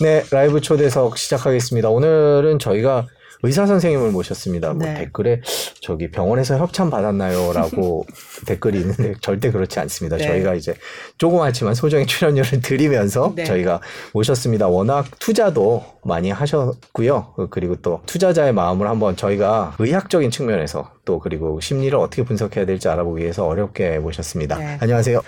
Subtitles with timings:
[0.00, 1.90] 네, 라이브 초대석 시작하겠습니다.
[1.90, 3.06] 오늘은 저희가
[3.42, 4.72] 의사 선생님을 모셨습니다.
[4.74, 4.94] 뭐 네.
[4.94, 5.40] 댓글에
[5.80, 8.06] 저기 병원에서 협찬 받았나요?라고
[8.46, 10.16] 댓글이 있는데 절대 그렇지 않습니다.
[10.16, 10.26] 네.
[10.26, 10.74] 저희가 이제
[11.18, 13.44] 조그맣지만 소정의 출연료를 드리면서 네.
[13.44, 13.80] 저희가
[14.12, 14.68] 모셨습니다.
[14.68, 17.34] 워낙 투자도 많이 하셨고요.
[17.50, 23.22] 그리고 또 투자자의 마음을 한번 저희가 의학적인 측면에서 또 그리고 심리를 어떻게 분석해야 될지 알아보기
[23.22, 24.56] 위해서 어렵게 모셨습니다.
[24.58, 24.78] 네.
[24.80, 25.20] 안녕하세요.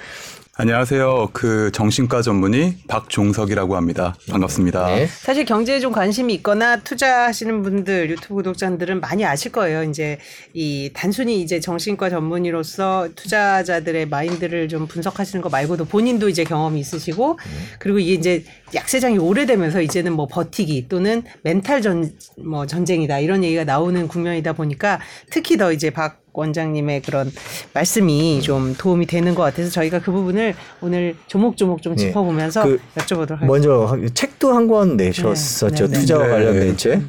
[0.54, 1.30] 안녕하세요.
[1.32, 4.14] 그 정신과 전문의 박종석이라고 합니다.
[4.30, 4.86] 반갑습니다.
[4.88, 5.06] 네.
[5.06, 9.82] 사실 경제에 좀 관심이 있거나 투자하시는 분들 유튜브 구독자들은 많이 아실 거예요.
[9.82, 10.18] 이제
[10.52, 17.38] 이 단순히 이제 정신과 전문의로서 투자자들의 마인드를 좀 분석하시는 거 말고도 본인도 이제 경험이 있으시고
[17.78, 22.10] 그리고 이게 이제 약세장이 오래되면서 이제는 뭐 버티기 또는 멘탈 전
[22.44, 25.00] 뭐 전쟁이다 이런 얘기가 나오는 국면이다 보니까
[25.30, 27.30] 특히 더 이제 박 원장님의 그런
[27.74, 32.06] 말씀이 좀 도움이 되는 것 같아서 저희가 그 부분을 오늘 조목조목 좀 네.
[32.06, 33.46] 짚어보면서 그 여쭤보도록 하겠습니다.
[33.46, 35.86] 먼저 책도 한 권 내셨었죠.
[35.88, 36.30] 네, 네, 투자와 네.
[36.30, 37.02] 관련된 책.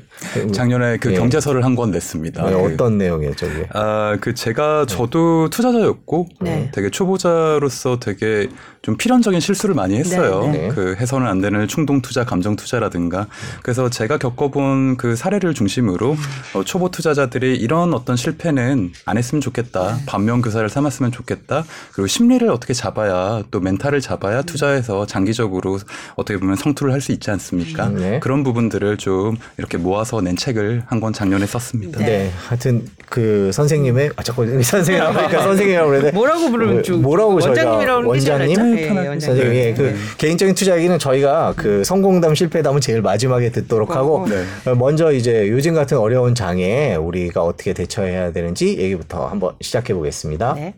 [0.52, 1.16] 작년에 그 예.
[1.16, 2.44] 경제서를 한 권 냈습니다.
[2.44, 3.68] 아, 그, 어떤 내용이었죠, 그게?
[3.74, 6.70] 아, 그 제가 저도 투자자였고 네.
[6.74, 8.48] 되게 초보자로서 되게
[8.82, 10.42] 좀 필연적인 실수를 많이 했어요.
[10.52, 10.68] 네, 네.
[10.68, 13.28] 그 해서는 안 되는 충동 투자, 감정 투자라든가.
[13.64, 16.16] 그래서 제가 겪어본 그 사례를 중심으로
[16.54, 20.00] 어, 초보 투자자들이 이런 어떤 실패는 안 했으면 좋겠다.
[20.06, 21.64] 반면 교사를 삼았으면 좋겠다.
[21.94, 25.80] 그리고 심리를 어떻게 잡아야 또 멘탈을 잡아야 투자해서 장기적으로
[26.16, 27.90] 어떻게 보면 성투를 할 수 있지 않습니까?
[27.90, 28.20] 네.
[28.22, 32.00] 그런 부분들을 좀 이렇게 모아서 낸 책을 한 권 작년에 썼습니다.
[32.00, 32.06] 네.
[32.06, 32.32] 네.
[32.48, 38.76] 하여튼 그 선생님의 아 자꾸 선생님이라고 하니까 선생님이라고 그러는데 뭐라고 부르면 좀 뭐라고 원장님이라고 원장님
[38.76, 39.20] 네, 편하게 원장님.
[39.20, 39.96] 선생님 예, 그 네.
[40.18, 44.44] 개인적인 투자 얘기는 저희가 그 성공담 실패담은 제일 마지막에 듣도록 하고 네.
[44.70, 50.54] 어, 먼저 이제 요즘 같은 어려운 장에 우리가 어떻게 대처해야 되는지 얘기부터 한번 시작해 보겠습니다.
[50.54, 50.76] 네.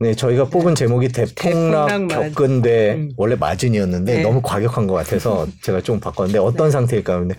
[0.00, 0.14] 네.
[0.14, 3.10] 저희가 뽑은 제목이 대폭락 겪은데 음.
[3.16, 4.22] 원래 마진이었는데 네.
[4.22, 7.34] 너무 과격한 것 같아서 제가 좀 바꿨는데 어떤 상태일까 근데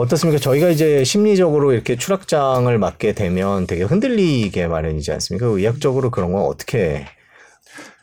[0.00, 0.40] 어떻습니까?
[0.40, 5.46] 저희가 이제 심리적으로 이렇게 추락장을 맞게 되면 되게 흔들리게 마련이지 않습니까?
[5.46, 7.06] 의학적으로 그런 건 어떻게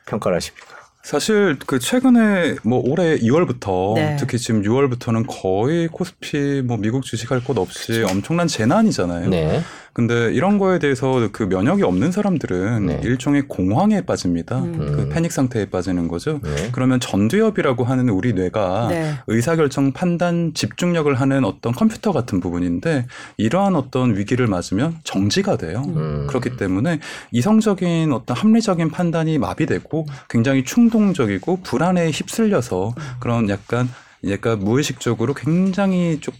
[0.08, 0.78] 평가를 하십니까?
[1.03, 4.18] 사실 그 최근에 뭐 올해 2월부터 네.
[4.19, 9.29] 특히 지금 6월부터는 거의 코스피 뭐 미국 주식할 것 없이 엄청난 재난이잖아요.
[9.29, 9.62] 네.
[9.97, 13.02] 근데 이런 거에 대해서 그 면역이 없는 사람들은 네.
[13.03, 14.59] 일종의 공황에 빠집니다.
[14.59, 14.91] 음.
[14.96, 16.40] 그 패닉 상태에 빠지는 거죠.
[16.44, 16.69] 네.
[16.72, 19.16] 그러면 전두엽이라고 하는 우리 뇌가 네.
[19.25, 25.81] 의사결정 판단 집중력을 하는 어떤 컴퓨터 같은 부분인데 이러한 어떤 위기를 맞으면 정지가 돼요.
[25.88, 26.28] 음.
[26.29, 27.00] 그렇기 때문에
[27.31, 33.90] 이성적인 어떤 합리적인 판단이 마비되고 굉장히 충동적이고 불안에 휩쓸려서 그런 약간
[34.29, 36.35] 약간 무의식적으로 굉장히 좀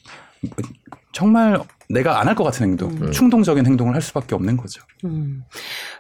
[1.12, 1.60] 정말
[1.90, 3.12] 내가 안 할 것 같은 행동, 음.
[3.12, 4.82] 충동적인 행동을 할 수밖에 없는 거죠.
[5.06, 5.44] 음.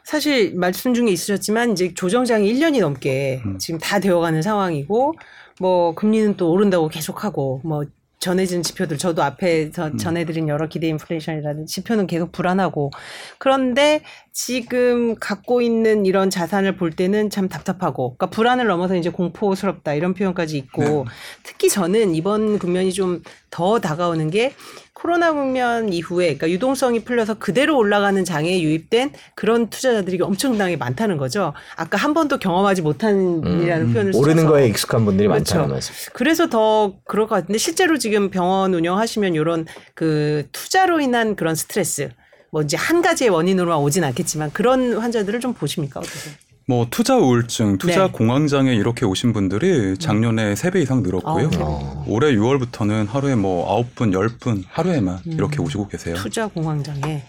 [0.04, 3.58] 사실 말씀 중에 있으셨지만 이제 조정장이 1년이 넘게 음.
[3.58, 5.14] 지금 다 되어가는 상황이고
[5.60, 7.86] 뭐 금리는 또 오른다고 계속하고 뭐
[8.20, 9.98] 전해진 지표들 저도 앞에 저 음.
[9.98, 12.90] 전해드린 여러 기대 인플레이션이라는 지표는 계속 불안하고
[13.38, 14.02] 그런데
[14.34, 20.16] 지금 갖고 있는 이런 자산을 볼 때는 참 답답하고 그러니까 불안을 넘어서 이제 공포스럽다 이런
[20.16, 21.04] 표현까지 있고 네.
[21.44, 24.54] 특히 저는 이번 국면이 좀 더 다가오는 게
[25.00, 31.54] 코로나 국면 이후에 그러니까 유동성이 풀려서 그대로 올라가는 장에 유입된 그런 투자자들이 엄청나게 많다는 거죠.
[31.76, 34.54] 아까 한 번도 경험하지 못한이라는 음, 표현을 모르는 써서.
[34.54, 35.54] 거에 익숙한 분들이 그렇죠.
[35.56, 35.94] 많다는 말씀.
[36.14, 42.10] 그래서 더 그럴 것 같은데 실제로 지금 병원 운영하시면 이런 그 투자로 인한 그런 스트레스
[42.52, 46.34] 뭐 이제 한 가지의 원인으로만 오진 않겠지만 그런 환자들을 좀 보십니까 어떠세요?
[46.70, 48.12] 뭐 투자 우울증, 투자 네.
[48.12, 51.46] 공황장애 이렇게 오신 분들이 작년에 세 배 이상 늘었고요.
[51.56, 52.04] 아, 어.
[52.08, 55.32] 올해 6월부터는 하루에 뭐 9분, 10분 하루에만 음.
[55.32, 56.16] 이렇게 오시고 계세요.
[56.16, 57.24] 투자 공황장애.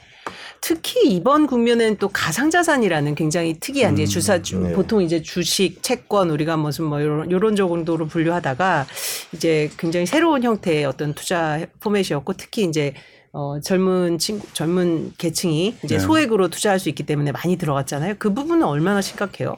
[0.60, 4.72] 특히 이번 국면에는 또 가상자산이라는 굉장히 특이한 이제 음, 주사 주- 네.
[4.72, 8.86] 보통 이제 주식, 채권 우리가 무슨 뭐 요런 요런 정도로 분류하다가
[9.34, 12.92] 이제 굉장히 새로운 형태의 어떤 투자 포맷이었고 특히 이제
[13.32, 15.98] 어 젊은 친구 젊은 계층이 이제 네.
[15.98, 18.14] 소액으로 투자할 수 있기 때문에 많이 들어갔잖아요.
[18.18, 19.56] 그 부분은 얼마나 심각해요?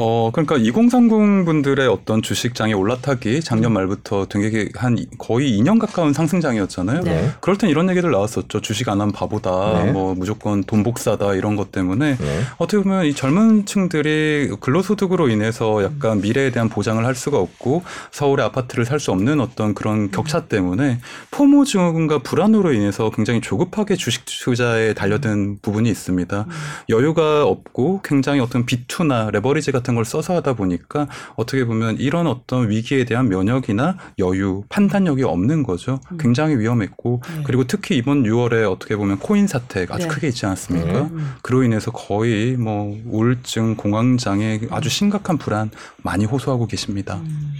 [0.00, 7.00] 어, 그러니까 2030 분들의 어떤 주식장의 올라타기 작년 말부터 되게 한 거의 2년 가까운 상승장이었잖아요.
[7.02, 7.30] 네.
[7.40, 8.60] 그럴 땐 이런 얘기들 나왔었죠.
[8.60, 9.82] 주식 안 하면 바보다.
[9.82, 9.90] 네.
[9.90, 12.40] 뭐 무조건 돈 복사다 이런 것 때문에 네.
[12.58, 18.46] 어떻게 보면 이 젊은 층들이 근로소득으로 인해서 약간 미래에 대한 보장을 할 수가 없고 서울의
[18.46, 20.98] 아파트를 살 수 없는 어떤 그런 격차 때문에
[21.30, 26.46] 포모 증후군과 불안으로 인해서 굉장히 조급하게 주식 투자에 달려든 부분이 있습니다.
[26.88, 32.26] 여유가 없고 굉장히 어떤 비투나 레버리지 같은 같은 걸 써서 하다 보니까 어떻게 보면 이런
[32.26, 35.98] 어떤 위기에 대한 면역이나 여유, 판단력이 없는 거죠.
[36.12, 36.18] 음.
[36.18, 37.42] 굉장히 위험했고 네.
[37.44, 40.14] 그리고 특히 이번 6월에 어떻게 보면 코인 사태가 아주 네.
[40.14, 41.02] 크게 있지 않았습니까?
[41.04, 41.34] 음.
[41.42, 45.70] 그로 인해서 거의 뭐 우울증, 공황장애 아주 심각한 불안
[46.02, 47.16] 많이 호소하고 계십니다.
[47.16, 47.54] 음.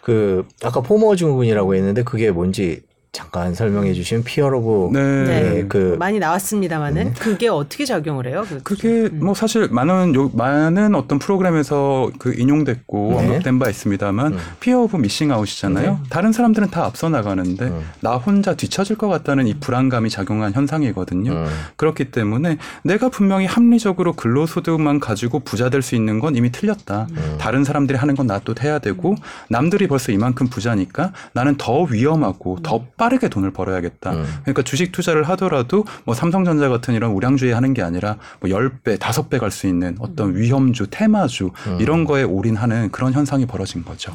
[0.00, 2.82] 그 아까 FOMO 증후군이라고 했는데 그게 뭔지
[3.14, 5.24] 잠깐 설명해 주시면 피어 오브 네.
[5.24, 5.64] 네.
[5.68, 8.44] 그 많이 나왔습니다만은 그게 어떻게 작용을 해요?
[8.48, 9.20] 그- 그게 음.
[9.22, 13.16] 뭐 사실 많은 요, 많은 어떤 프로그램에서 그 인용됐고 네.
[13.28, 14.38] 언급된 바 있습니다만 음.
[14.58, 16.00] fear of missing out이잖아요.
[16.10, 17.80] 다른 사람들은 다 앞서 나가는데 음.
[18.00, 21.30] 나 혼자 뒤처질 것 같다는 이 불안감이 작용한 현상이거든요.
[21.30, 21.46] 음.
[21.76, 27.06] 그렇기 때문에 내가 분명히 합리적으로 근로소득만 가지고 부자 될 수 있는 건 이미 틀렸다.
[27.10, 27.36] 음.
[27.38, 29.14] 다른 사람들이 하는 건 나도 해야 되고
[29.50, 34.12] 남들이 벌써 이만큼 부자니까 나는 더 위험하고 더 빠르게 돈을 벌어야겠다.
[34.12, 34.24] 음.
[34.42, 39.38] 그러니까 주식 투자를 하더라도 뭐 삼성전자 같은 이런 우량주에 하는 게 아니라 뭐 10배, 5배
[39.38, 41.78] 갈 수 있는 어떤 위험주, 테마주 음.
[41.80, 44.12] 이런 거에 올인하는 그런 현상이 벌어진 거죠.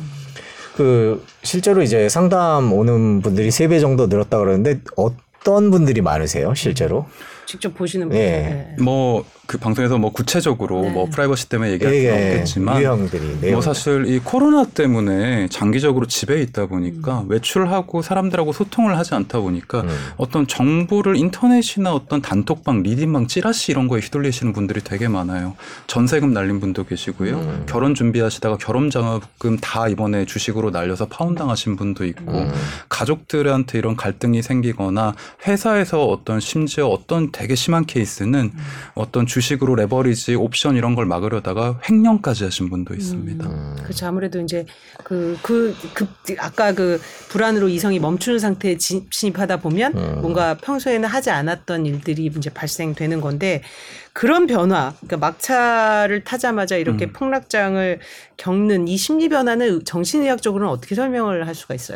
[0.76, 7.06] 그 실제로 이제 상담 오는 분들이 세배 정도 늘었다 그러는데 어떤 분들이 많으세요 실제로?
[7.50, 8.24] 직접 보시는 분들.
[8.24, 8.76] 네.
[8.78, 8.84] 네.
[8.84, 10.92] 뭐그 방송에서 뭐 구체적으로 네.
[10.92, 13.54] 뭐 프라이버시 때문에 얘기할 수는 이게 없겠지만 유형들이 내용.
[13.54, 19.82] 뭐 사실 이 코로나 때문에 장기적으로 집에 있다 보니까 외출하고 사람들하고 소통을 하지 않다 보니까
[19.82, 19.90] 음.
[20.18, 25.56] 어떤 정보를 인터넷이나 어떤 단톡방, 리딩방, 찌라시 이런 거에 휘둘리시는 분들이 되게 많아요.
[25.88, 27.36] 전세금 날린 분도 계시고요.
[27.36, 27.64] 음.
[27.68, 32.54] 결혼 준비하시다가 결혼 장학금 다 이번에 주식으로 날려서 파혼 당하신 분도 있고 음.
[32.90, 35.16] 가족들한테 이런 갈등이 생기거나
[35.48, 38.52] 회사에서 어떤 심지어 어떤 되게 심한 케이스는
[38.96, 43.48] 어떤 주식으로 레버리지 옵션 이런 걸 막으려다가 횡령까지 하신 분도 있습니다.
[43.48, 43.76] 음.
[43.82, 44.08] 그렇죠.
[44.08, 44.66] 아무래도 이제
[45.06, 46.10] 그, 그, 급,
[46.40, 47.00] 아까 그
[47.30, 50.22] 불안으로 이성이 멈추는 상태에 진- 진입하다 보면 음.
[50.22, 53.64] 뭔가 평소에는 하지 않았던 일들이 이제 발생되는 건데
[54.12, 57.14] 그런 변화, 그러니까 막차를 타자마자 이렇게 음.
[57.14, 58.00] 폭락장을
[58.36, 61.96] 겪는 이 심리 변화는 정신의학적으로는 어떻게 설명을 할 수가 있어요?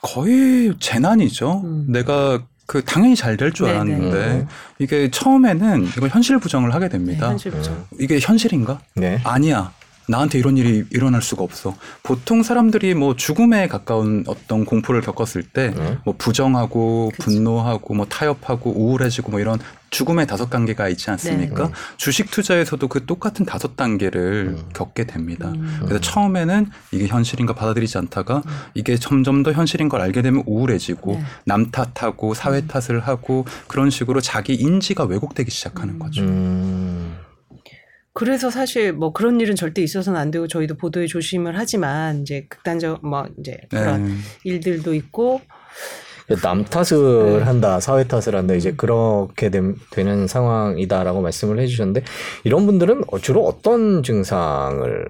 [0.00, 1.60] 거의 재난이죠.
[1.64, 1.86] 음.
[1.90, 3.78] 내가 그 당연히 잘 될줄 네네.
[3.78, 4.48] 알았는데 음.
[4.78, 7.28] 이게 처음에는 이걸 현실 부정을 하게 네, 됩니다.
[7.30, 7.86] 현실 부정.
[7.98, 8.78] 이게 현실인가?
[8.94, 9.18] 네.
[9.24, 9.72] 아니야.
[10.08, 11.74] 나한테 이런 일이 일어날 수가 없어.
[12.02, 15.98] 보통 사람들이 뭐 죽음에 가까운 어떤 공포를 겪었을 때 네.
[16.04, 17.36] 뭐 부정하고 그치.
[17.36, 19.58] 분노하고 뭐 타협하고 우울해지고 뭐 이런
[19.90, 21.66] 죽음의 다섯 단계가 있지 않습니까?
[21.68, 21.72] 네.
[21.96, 24.68] 주식 투자에서도 그 똑같은 다섯 단계를 음.
[24.74, 25.48] 겪게 됩니다.
[25.48, 25.78] 음.
[25.80, 28.42] 그래서 처음에는 이게 현실인가 받아들이지 않다가
[28.74, 31.22] 이게 점점 더 현실인 걸 알게 되면 우울해지고 네.
[31.44, 35.98] 남 탓하고 사회 탓을 하고 그런 식으로 자기 인지가 왜곡되기 시작하는 음.
[35.98, 36.22] 거죠.
[38.08, 38.12] 음.
[38.14, 43.06] 그래서 사실 뭐 그런 일은 절대 있어서는 안 되고 저희도 보도에 조심을 하지만 이제 극단적
[43.06, 44.14] 뭐 이제 그런 네.
[44.44, 45.40] 일들도 있고
[46.42, 47.42] 남 탓을 네.
[47.44, 52.02] 한다, 사회 탓을 한다, 이제 그렇게 됨- 되는 상황이다라고 말씀을 해주셨는데
[52.44, 55.08] 이런 분들은 주로 어떤 증상을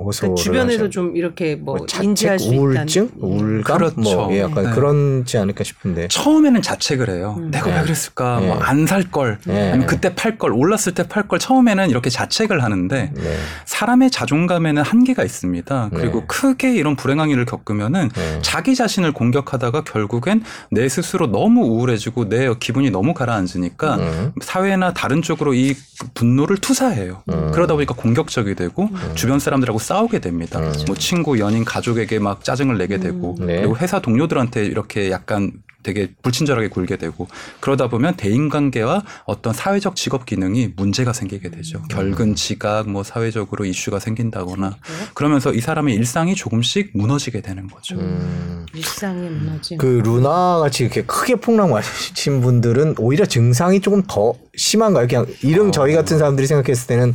[0.00, 0.90] 호소를 그러니까 주변에서 하죠?
[0.90, 4.00] 좀 이렇게 뭐, 뭐 자책, 인지할 수 우울증, 있다는 우울감, 그렇죠.
[4.00, 4.70] 뭐 예, 약간 네.
[4.70, 6.06] 그런지 않을까 싶은데.
[6.06, 7.34] 처음에는 자책을 해요.
[7.38, 7.50] 음.
[7.50, 7.76] 내가 네.
[7.78, 8.38] 왜 그랬을까?
[8.38, 8.46] 네.
[8.46, 9.38] 뭐안 살 걸.
[9.44, 9.70] 네.
[9.70, 10.52] 아니면 그때 팔 걸.
[10.52, 11.40] 올랐을 때 팔 걸.
[11.40, 13.36] 처음에는 이렇게 자책을 하는데 네.
[13.64, 15.90] 사람의 자존감에는 한계가 있습니다.
[15.92, 16.24] 그리고 네.
[16.28, 18.38] 크게 이런 불행한 일을 겪으면은 네.
[18.42, 24.32] 자기 자신을 공격하다가 결국엔 내 스스로 너무 우울해지고 내 기분이 너무 가라앉으니까 음.
[24.42, 25.74] 사회나 다른 쪽으로 이
[26.14, 27.22] 분노를 투사해요.
[27.32, 27.50] 음.
[27.52, 30.60] 그러다 보니까 공격적이 되고 주변 사람들하고 싸우게 됩니다.
[30.60, 30.72] 음.
[30.86, 33.58] 뭐 친구, 연인, 가족에게 막 짜증을 내게 되고 네.
[33.58, 35.52] 그리고 회사 동료들한테 이렇게 약간
[35.82, 37.28] 되게 불친절하게 굴게 되고
[37.60, 41.82] 그러다 보면 대인관계와 어떤 사회적 직업 기능이 문제가 생기게 되죠.
[41.88, 44.76] 결근 지각 뭐 사회적으로 이슈가 생긴다거나
[45.14, 47.96] 그러면서 이 사람의 일상이 조금씩 무너지게 되는 거죠.
[47.96, 48.66] 음.
[48.74, 49.78] 일상의 무너짐.
[49.78, 55.06] 그 루나 같이 이렇게 크게 폭락 마신 분들은 오히려 증상이 조금 더 심한가요?
[55.06, 57.14] 그냥 이런 저희 같은 사람들이 생각했을 때는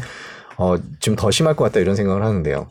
[0.63, 2.67] 어, 좀 더 심할 것 같다 이런 생각을 하는데요.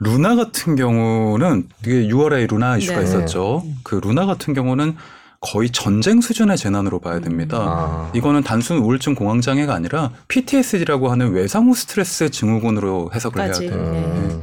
[0.00, 3.04] 루나 같은 경우는 이게 6월에 루나 이슈가 네.
[3.04, 3.62] 있었죠.
[3.82, 4.96] 그 루나 같은 경우는
[5.40, 7.58] 거의 전쟁 수준의 재난으로 봐야 됩니다.
[7.60, 8.10] 아.
[8.14, 13.52] 이거는 단순 우울증 공황 장애가 아니라 PTSD라고 하는 외상후 스트레스 증후군으로 해석을 해야.
[13.52, 13.72] 돼요.
[13.72, 14.42] 음.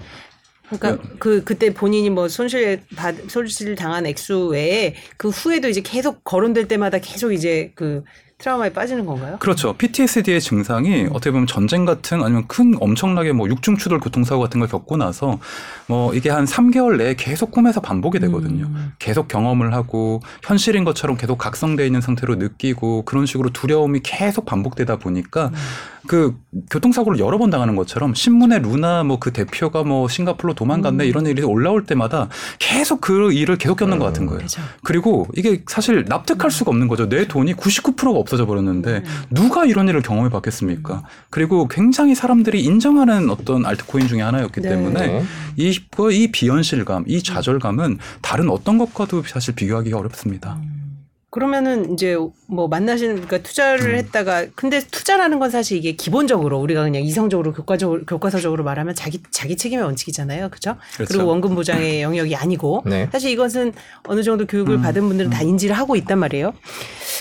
[0.70, 6.24] 그러니까 그 그때 본인이 뭐 손실 받 손실 당한 액수 외에 그 후에도 이제 계속
[6.24, 8.04] 거론될 때마다 계속 이제 그
[8.42, 9.38] 트라우마에 빠지는 건가요?
[9.40, 9.74] 그렇죠.
[9.74, 14.68] PTSD의 증상이 어떻게 보면 전쟁 같은 아니면 큰 엄청나게 뭐 육중 추돌 교통사고 같은 걸
[14.68, 15.40] 겪고 나서
[15.88, 18.66] 뭐 이게 한 3개월 내에 계속 꿈에서 반복이 되거든요.
[18.66, 18.94] 음.
[18.98, 24.98] 계속 경험을 하고 현실인 것처럼 계속 각성돼 있는 상태로 느끼고 그런 식으로 두려움이 계속 반복되다
[24.98, 25.52] 보니까
[26.08, 26.36] 그
[26.70, 31.08] 교통사고를 여러 번 당하는 것처럼 신문에 루나 뭐 그 대표가 뭐 싱가포르로 도망갔네 음.
[31.08, 32.28] 이런 일이 올라올 때마다
[32.58, 34.40] 계속 그 일을 계속 겪는 것 같은 거예요.
[34.40, 34.62] 그렇죠.
[34.84, 37.08] 그리고 이게 사실 납득할 수가 없는 거죠.
[37.08, 39.24] 내 돈이 99%가 없어져 버렸는데 음.
[39.30, 41.04] 누가 이런 일을 경험해 봤겠습니까?
[41.30, 44.70] 그리고 굉장히 사람들이 인정하는 어떤 알트코인 중에 하나였기 네.
[44.70, 45.24] 때문에 네.
[45.56, 50.58] 이, 그이 비현실감, 이 좌절감은 다른 어떤 것과도 사실 비교하기가 어렵습니다.
[51.32, 57.04] 그러면은 이제 뭐 만나시는 그러니까 투자를 했다가 근데 투자라는 건 사실 이게 기본적으로 우리가 그냥
[57.04, 60.50] 이성적으로 교과적으로 교과서적으로 말하면 자기 자기 책임의 원칙이잖아요.
[60.50, 60.76] 그죠?
[60.94, 61.14] 그렇죠.
[61.14, 63.08] 그리고 원금 보장의 영역이 아니고 네.
[63.14, 63.72] 사실 이것은
[64.04, 66.54] 어느 정도 교육을 받은 분들은 다 인지를 하고 있단 말이에요.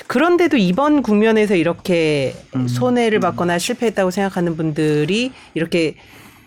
[0.08, 2.34] 그런데도 이번 국면에서 이렇게
[2.66, 5.94] 손해를 받거나 실패했다고 생각하는 분들이 이렇게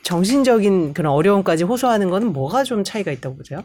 [0.04, 3.64] 정신적인 그런 어려움까지 호소하는 거는 뭐가 좀 차이가 있다고 보세요?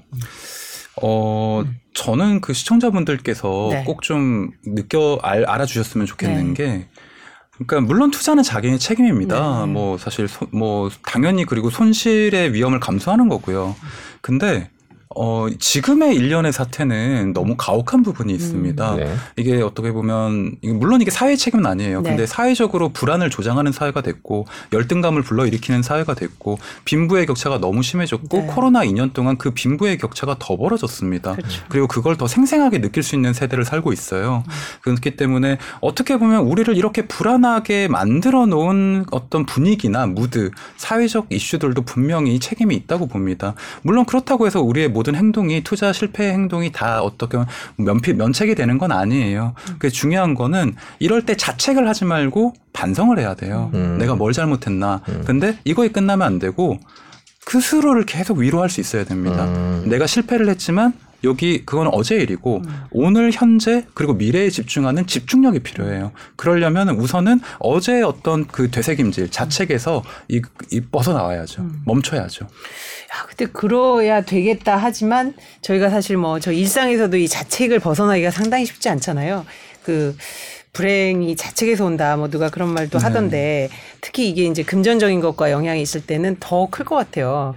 [1.02, 1.64] 어,
[1.94, 3.84] 저는 그 시청자분들께서 네.
[3.84, 6.54] 꼭좀 느껴 알, 알아주셨으면 좋겠는 네.
[6.54, 6.88] 게
[7.52, 9.66] 그러니까 물론 투자는 자기의 책임입니다.
[9.66, 9.72] 네.
[9.72, 13.74] 뭐 사실 소- 뭐 당연히 그리고 손실의 위험을 감수하는 거고요.
[14.20, 14.70] 근데
[15.16, 18.96] 어 지금의 일련의 사태는 너무 가혹한 부분이 있습니다.
[18.96, 19.14] 네.
[19.36, 22.02] 이게 어떻게 보면 물론 이게 사회 책임은 아니에요.
[22.02, 22.10] 네.
[22.10, 28.46] 근데 사회적으로 불안을 조장하는 사회가 됐고 열등감을 불러일으키는 사회가 됐고 빈부의 격차가 너무 심해졌고 네.
[28.46, 31.36] 코로나 2년 동안 그 빈부의 격차가 더 벌어졌습니다.
[31.36, 31.62] 그렇죠.
[31.68, 34.44] 그리고 그걸 더 생생하게 느낄 수 있는 세대를 살고 있어요.
[34.82, 42.38] 그렇기 때문에 어떻게 보면 우리를 이렇게 불안하게 만들어 놓은 어떤 분위기나 무드, 사회적 이슈들도 분명히
[42.38, 43.54] 책임이 있다고 봅니다.
[43.82, 48.78] 물론 그렇다고 해서 우리의 모든 행동이 투자 실패 행동이 다 어떻게 보면 면피, 면책이 되는
[48.78, 49.54] 건 아니에요.
[49.78, 53.70] 그 중요한 거는 이럴 때 자책을 하지 말고 반성을 해야 돼요.
[53.74, 53.96] 음.
[54.00, 55.02] 내가 뭘 잘못했나.
[55.08, 55.22] 음.
[55.24, 56.80] 근데 이거에 끝나면 안 되고
[57.46, 59.44] 그 스스로를 계속 위로할 수 있어야 됩니다.
[59.44, 59.84] 음.
[59.86, 60.92] 내가 실패를 했지만
[61.24, 62.82] 여기 그건 어제 일이고 음.
[62.90, 66.12] 오늘 현재 그리고 미래에 집중하는 집중력이 필요해요.
[66.36, 71.62] 그러려면 우선은 어제의 어떤 그 되새김질 자책에서 이, 이 벗어 나와야죠.
[71.62, 71.82] 음.
[71.84, 72.44] 멈춰야죠.
[72.44, 78.88] 야, 근데 그러야 되겠다 하지만 저희가 사실 뭐 저 일상에서도 이 자책을 벗어나기가 상당히 쉽지
[78.88, 79.44] 않잖아요.
[79.82, 80.16] 그
[80.72, 83.02] 불행이 자책에서 온다 뭐 누가 그런 말도 네.
[83.04, 83.68] 하던데
[84.00, 87.56] 특히 이게 이제 금전적인 것과 영향이 있을 때는 더 클 것 같아요.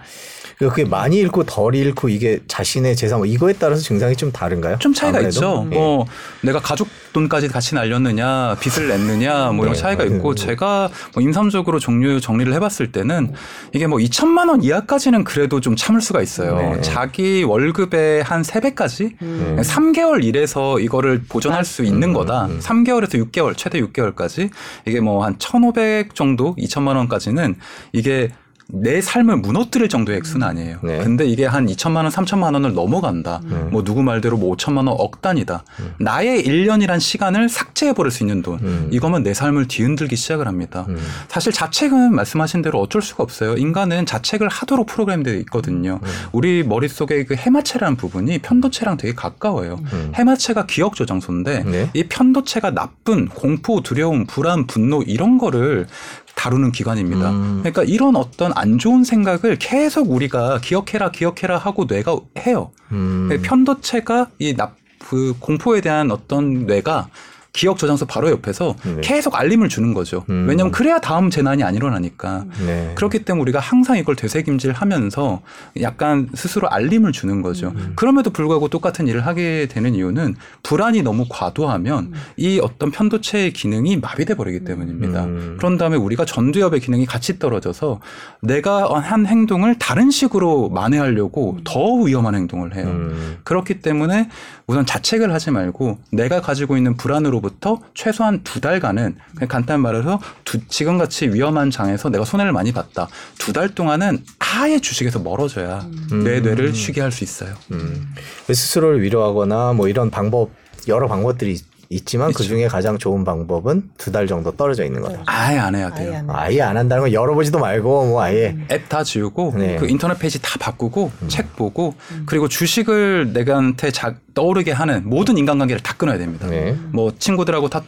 [0.70, 4.78] 그게 많이 잃고 덜 잃고 이게 자신의 재산 뭐 이거에 따라서 증상이 좀 다른가요?
[4.80, 5.30] 좀 차이가 아무래도?
[5.30, 5.68] 있죠.
[5.72, 5.76] 예.
[5.76, 6.06] 뭐
[6.42, 9.80] 내가 가족 돈까지 같이 날렸느냐, 빚을 냈느냐, 뭐 이런 네.
[9.82, 10.36] 차이가 있고 음.
[10.36, 13.34] 제가 뭐 임삼적으로 종류 정리를 해봤을 때는
[13.74, 16.56] 이게 뭐 2천만 원 이하까지는 그래도 좀 참을 수가 있어요.
[16.76, 16.82] 네.
[16.82, 19.58] 자기 월급의 한 3배까지 음.
[19.62, 22.46] 3개월 일해서 이거를 보전할 수 있는 거다.
[22.46, 22.60] 음.
[22.62, 24.50] 3개월에서 6개월, 최대 6개월까지
[24.86, 27.56] 이게 뭐 한 1,500 정도, 2천만 원까지는
[27.94, 28.30] 이게
[28.74, 30.78] 내 삶을 무너뜨릴 정도의 액수는 아니에요.
[30.84, 31.00] 네.
[31.00, 33.42] 근데 이게 한 2천만 원, 3천만 원을 넘어간다.
[33.46, 33.70] 음.
[33.72, 35.64] 뭐 누구 말대로 뭐 5천만 원 억 단위다.
[36.00, 38.60] 나의 1년이란 시간을 삭제해 버릴 수 있는 돈.
[38.62, 38.90] 음.
[38.92, 40.86] 이거면 내 삶을 뒤흔들기 시작을 합니다.
[40.90, 40.98] 음.
[41.28, 43.56] 사실 자책은 말씀하신 대로 어쩔 수가 없어요.
[43.56, 46.00] 인간은 자책을 하도록 프로그램되어 있거든요.
[46.04, 46.10] 음.
[46.32, 49.80] 우리 머릿속에 그 해마체라는 부분이 편도체랑 되게 가까워요.
[49.94, 50.12] 음.
[50.16, 51.90] 해마체가 기억 조장소인데 네.
[51.94, 55.88] 이 편도체가 나쁜 공포, 두려움, 불안, 분노 이런 거를
[56.36, 57.32] 다루는 기관입니다.
[57.32, 57.60] 음.
[57.60, 62.72] 그러니까 이런 어떤 안 좋은 생각을 계속 우리가 기억해라, 기억해라 하고 뇌가 해요.
[62.92, 63.30] 음.
[63.44, 67.10] 편도체가 이 납, 그 공포에 대한 어떤 뇌가
[67.54, 69.02] 기억 저장소 바로 옆에서 네.
[69.02, 70.24] 계속 알림을 주는 거죠.
[70.30, 70.46] 음.
[70.48, 72.46] 왜냐하면 그래야 다음 재난이 안 일어나니까.
[72.66, 72.92] 네.
[72.96, 75.42] 그렇기 때문에 우리가 항상 이걸 되새김질 하면서
[75.82, 77.74] 약간 스스로 알림을 주는 거죠.
[77.76, 77.94] 음.
[77.96, 84.36] 그럼에도 불구하고 똑같은 일을 하게 되는 이유는 불안이 너무 과도하면 이 어떤 편도체의 기능이 마비돼
[84.36, 85.26] 버리기 때문입니다.
[85.26, 85.58] 음.
[85.58, 88.00] 그런 다음에 우리가 전두엽의 기능이 같이 떨어져서
[88.42, 92.88] 내가 한 행동을 다른 식으로 만회하려고 더 위험한 행동을 해요.
[92.88, 93.40] 음.
[93.44, 94.30] 그렇기 때문에
[94.68, 100.20] 우선 자책을 하지 말고 내가 가지고 있는 불안으로 부터 최소한 두 달간은 그냥 간단히 말해서
[100.46, 103.08] 두- 지금같이 위험한 장에서 내가 손해를 많이 봤다.
[103.40, 105.86] 두 달 동안은 아예 주식에서 멀어져야
[106.24, 107.54] 내 뇌를 쉬게 할 수 있어요.
[107.72, 108.14] 음.
[108.48, 110.52] 스스로를 위로하거나 뭐 이런 방법
[110.88, 112.44] 여러 방법들이 있- 있지만 그.
[112.44, 115.24] 중에 가장 좋은 방법은 두 달 정도 떨어져 있는 거다.
[115.26, 116.16] 아예 안 해야 아예 돼요.
[116.20, 116.34] 안 해요.
[116.34, 119.76] 아예 안 한다는 건 열어보지도 말고 뭐 아예 앱다 지우고 네.
[119.76, 121.94] 그 인터넷 페이지 다 바꾸고 책 보고
[122.26, 126.48] 그리고 주식을 내가한테 자, 떠오르게 하는 모든 인간관계를 다 끊어야 됩니다.
[126.48, 126.76] 네.
[126.92, 127.84] 뭐 친구들하고 다,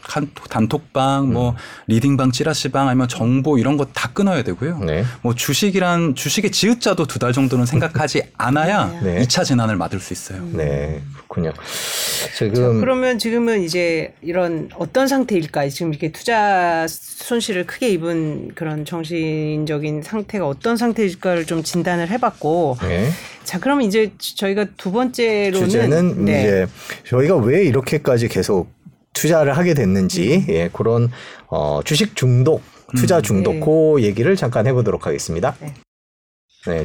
[0.50, 1.56] 단톡방, 뭐
[1.88, 4.80] 리딩방, 찌라시방 아니면 정보 이런 거 다 끊어야 되고요.
[4.80, 5.04] 네.
[5.22, 9.22] 뭐 주식이란 주식의 지읒자도 두 달 정도는 생각하지 않아야 네.
[9.22, 10.44] 이 2차 재난을 막을 수 있어요.
[10.52, 11.02] 네.
[11.16, 11.54] 그렇군요.
[11.54, 15.70] 자, 지금 그러면 지금은 이제 이런 어떤 상태일까?
[15.70, 23.10] 지금 이렇게 투자 손실을 크게 입은 그런 정신적인 상태가 어떤 상태일까를 좀 진단을 해봤고, 네.
[23.44, 26.42] 자, 그러면 이제 저희가 두 번째로는 주제는 네.
[26.42, 26.68] 이제
[27.08, 28.72] 저희가 왜 이렇게까지 계속
[29.14, 31.12] 투자를 하게 됐는지 예, 그런
[31.48, 32.62] 어, 주식 중독,
[32.96, 33.60] 투자 중독 네.
[33.60, 35.56] 그 얘기를 잠깐 해보도록 하겠습니다.
[35.60, 35.74] 네,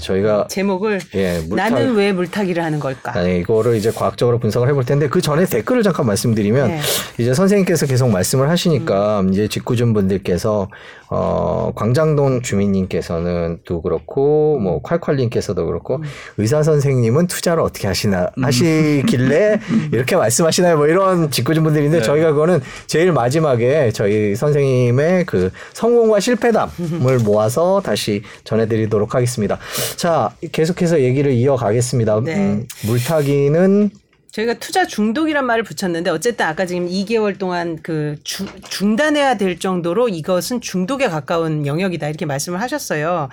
[0.00, 3.16] 저희가 제목을 예, 물타기- 나는 왜 물타기를 하는 걸까?
[3.16, 6.80] 아니 이거를 이제 과학적으로 분석을 해볼 텐데 그 전에 댓글을 잠깐 말씀드리면 네.
[7.18, 10.68] 이제 선생님께서 계속 말씀을 하시니까 이제 직구준 분들께서
[11.10, 16.02] 어 광장동 주민님께서는 또 그렇고 뭐 콸콸님께서도 그렇고
[16.36, 19.60] 의사 선생님은 투자를 어떻게 하시나 하시길래
[19.92, 20.76] 이렇게 말씀하시나요?
[20.76, 22.02] 뭐 이런 직구준 분들인데 네.
[22.02, 29.58] 저희가 그거는 제일 마지막에 저희 선생님의 그 성공과 실패담을 모아서 다시 전해드리도록 하겠습니다.
[29.96, 32.20] 자 계속해서 얘기를 이어가겠습니다.
[32.24, 32.36] 네.
[32.36, 33.90] 음, 물타기는
[34.38, 40.08] 저희가 투자 중독이란 말을 붙였는데 어쨌든 아까 지금 2개월 동안 그 주- 중단해야 될 정도로
[40.08, 43.28] 이것은 중독에 가까운 영역이다 이렇게 말씀을 하셨어요.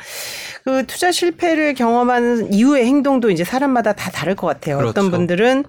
[0.64, 4.78] 그 투자 실패를 경험한 이후의 행동도 이제 사람마다 다 다를 것 같아요.
[4.78, 5.12] 어떤 그렇죠.
[5.12, 5.64] 분들은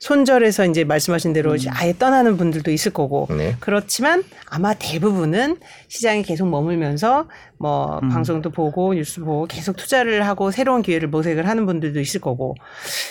[0.00, 3.56] 손절해서 이제 말씀하신 대로 이제 아예 떠나는 분들도 있을 거고 네.
[3.60, 7.28] 그렇지만 아마 대부분은 시장에 계속 머물면서
[7.58, 12.56] 뭐 방송도 보고 뉴스 보고 계속 투자를 하고 새로운 기회를 모색을 하는 분들도 있을 거고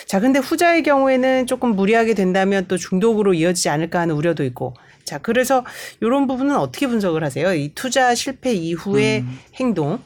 [0.06, 4.74] 자 근데 후자의 경우에는 조금 무리하게 된다면 또 중독으로 이어지지 않을까 하는 우려도 있고
[5.04, 5.64] 자 그래서
[6.00, 7.52] 이런 부분은 어떻게 분석을 하세요?
[7.54, 9.24] 이 투자 실패 이후의
[9.56, 10.00] 행동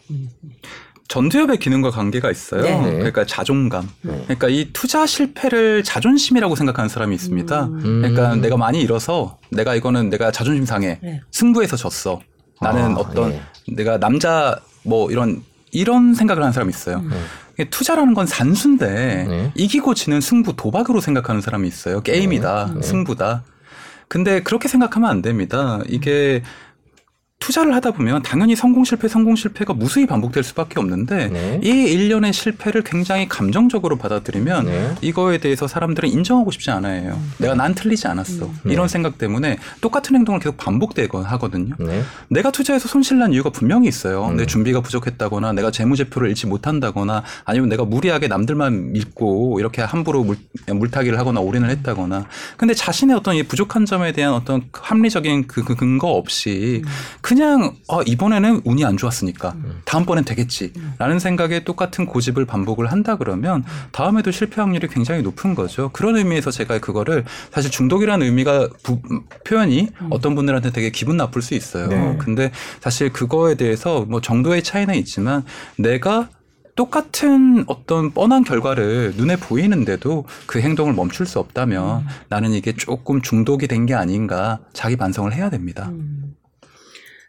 [1.08, 2.62] 전두엽의 기능과 관계가 있어요.
[2.62, 2.92] 네.
[2.92, 3.88] 그러니까 자존감.
[4.02, 7.64] 그러니까 이 투자 실패를 자존심이라고 생각하는 사람이 있습니다.
[7.66, 8.00] 음.
[8.00, 10.98] 그러니까 내가 많이 잃어서 내가 이거는 내가 자존심 상해.
[11.02, 11.20] 네.
[11.30, 12.20] 승부에서 졌어.
[12.60, 13.42] 나는 아, 어떤 예.
[13.68, 15.42] 내가 남자 뭐 이런
[15.74, 17.04] 이런 생각을 하는 사람이 있어요.
[17.54, 19.52] 이게 투자라는 건 산수인데 네.
[19.54, 22.00] 이기고 지는 승부 도박으로 생각하는 사람이 있어요.
[22.00, 23.42] 게임이다, 승부다.
[24.08, 25.80] 근데 그렇게 생각하면 안 됩니다.
[25.88, 26.42] 이게
[27.44, 31.60] 투자를 하다 보면 당연히 성공 실패 성공 실패가 무수히 반복될 수밖에 없는데 네.
[31.62, 34.94] 이 일련의 실패를 굉장히 감정적으로 받아들이면 네.
[35.02, 37.20] 이거에 대해서 사람들은 인정하고 싶지 않아요.
[37.36, 38.50] 내가 난 틀리지 않았어.
[38.64, 41.74] 이런 생각 때문에 똑같은 행동을 계속 반복되고 하거든요.
[41.78, 42.02] 네.
[42.28, 44.30] 내가 투자해서 손실난 이유가 분명히 있어요.
[44.30, 50.38] 내 준비가 부족했다거나 내가 재무제표를 잃지 못한다거나 아니면 내가 무리하게 남들만 믿고 이렇게 함부로 물,
[50.66, 52.24] 물타기를 하거나 올인을 했다거나
[52.56, 56.82] 근데 자신의 어떤 이 부족한 점에 대한 어떤 합리적인 그, 그 근거 없이
[57.20, 64.30] 그냥 아, 이번에는 운이 안 좋았으니까 다음번엔 되겠지라는 생각에 똑같은 고집을 반복을 한다 그러면 다음에도
[64.30, 65.90] 실패 확률이 굉장히 높은 거죠.
[65.92, 69.02] 그런 의미에서 제가 그거를 사실 중독이라는 의미가 부-
[69.46, 71.88] 표현이 어떤 분들한테 되게 기분 나쁠 수 있어요.
[71.88, 72.16] 네.
[72.18, 72.50] 근데
[72.80, 75.44] 사실 그거에 대해서 뭐 정도의 차이는 있지만
[75.78, 76.28] 내가
[76.76, 83.68] 똑같은 어떤 뻔한 결과를 눈에 보이는데도 그 행동을 멈출 수 없다면 나는 이게 조금 중독이
[83.68, 85.92] 된 게 아닌가 자기 반성을 해야 됩니다.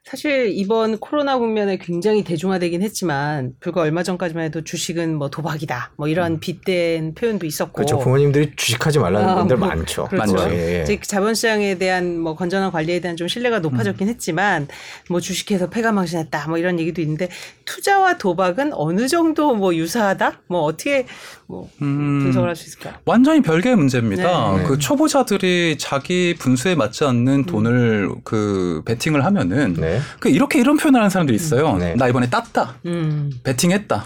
[0.06, 6.08] 사실 이번 코로나 국면에 굉장히 대중화되긴 했지만 불과 얼마 전까지만 해도 주식은 뭐 도박이다 뭐
[6.08, 7.98] 이런 빗댄 표현도 있었고 그렇죠.
[7.98, 10.06] 부모님들이 주식하지 말라는 아, 분들 뭐, 많죠.
[10.06, 10.34] 그렇죠.
[10.34, 10.54] 많죠.
[10.54, 10.84] 예, 예.
[10.84, 14.68] 이제 자본시장에 대한 뭐 건전한 관리에 대한 좀 신뢰가 높아졌긴 했지만
[15.10, 17.30] 뭐 주식해서 패가망신했다 뭐 이런 얘기도 있는데
[17.66, 21.08] 투자와 도박은 어느 정도 뭐 유사하다 뭐 어떻게
[21.48, 22.22] 뭐 음.
[22.24, 22.96] 분석을 할 수 있을까요?
[23.06, 24.58] 완전히 별개의 문제입니다.
[24.58, 24.64] 네.
[24.64, 30.00] 그 초보자들이 자기 분수에 맞지 않는 돈을 그 베팅을 하면은 네.
[30.20, 31.78] 그 이렇게 이런 표현을 하는 사람들이 있어요.
[31.78, 31.94] 네.
[31.96, 32.76] 나 이번에 땄다.
[32.88, 33.32] 음.
[33.44, 34.06] 베팅했다.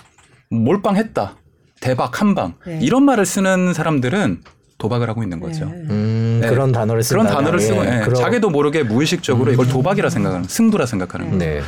[0.50, 1.38] 몰빵했다.
[1.80, 2.56] 대박 한방.
[2.66, 2.80] 네.
[2.82, 4.42] 이런 말을 쓰는 사람들은
[4.78, 5.66] 도박을 하고 있는 거죠.
[5.66, 5.72] 네.
[5.90, 6.48] 음, 네.
[6.50, 7.22] 그런 단어를 쓴다.
[7.24, 11.64] 그런 단어를 쓰고 예, 그런- 자기도 모르게 무의식적으로 이걸 도박이라 생각하는 승부라 생각하는 거예요.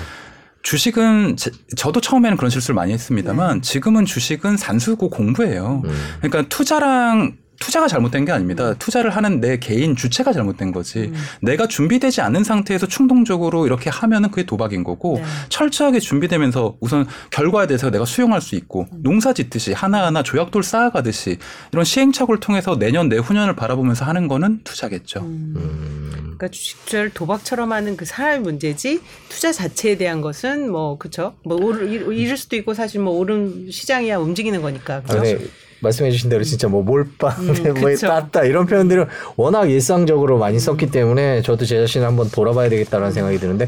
[0.64, 0.70] 네.
[0.70, 3.62] 주식은 제- 저도 처음에는 그런 실수를 많이 했습니다만 네.
[3.62, 5.82] 지금은 주식은 산수고 공부예요.
[5.86, 5.92] 음.
[6.22, 8.74] 그러니까 투자랑 투자가 잘못된 게 아닙니다.
[8.74, 11.00] 투자를 하는 내 개인 주체가 잘못된 거지.
[11.00, 11.14] 음.
[11.42, 15.24] 내가 준비되지 않은 상태에서 충동적으로 이렇게 하면은 그게 도박인 거고 네.
[15.50, 19.00] 철저하게 준비되면서 우선 결과에 대해서 내가 수용할 수 있고 음.
[19.04, 21.38] 농사 짓듯이 하나하나 조약돌 쌓아가듯이
[21.72, 25.20] 이런 시행착오를 통해서 내년 내후년을 바라보면서 하는 거는 투자겠죠.
[25.22, 26.20] 음.
[26.22, 31.58] 그러니까 주식 투자를 도박처럼 하는 그 사람의 문제지 투자 자체에 대한 것은 뭐 그쵸 뭐
[31.64, 35.38] 오를 잃- 잃을 수도 있고 사실 뭐 오른 시장이야 움직이는 거니까 아, 그죠?
[35.82, 35.88] 네.
[35.88, 37.96] 말씀해주신 대로 진짜 뭐 몰빵, 음, 뭐.
[37.96, 43.40] 땄다 이런 표현들은 워낙 일상적으로 많이 썼기 때문에 저도 제 자신을 한번 돌아봐야 되겠다는 생각이
[43.40, 43.68] 드는데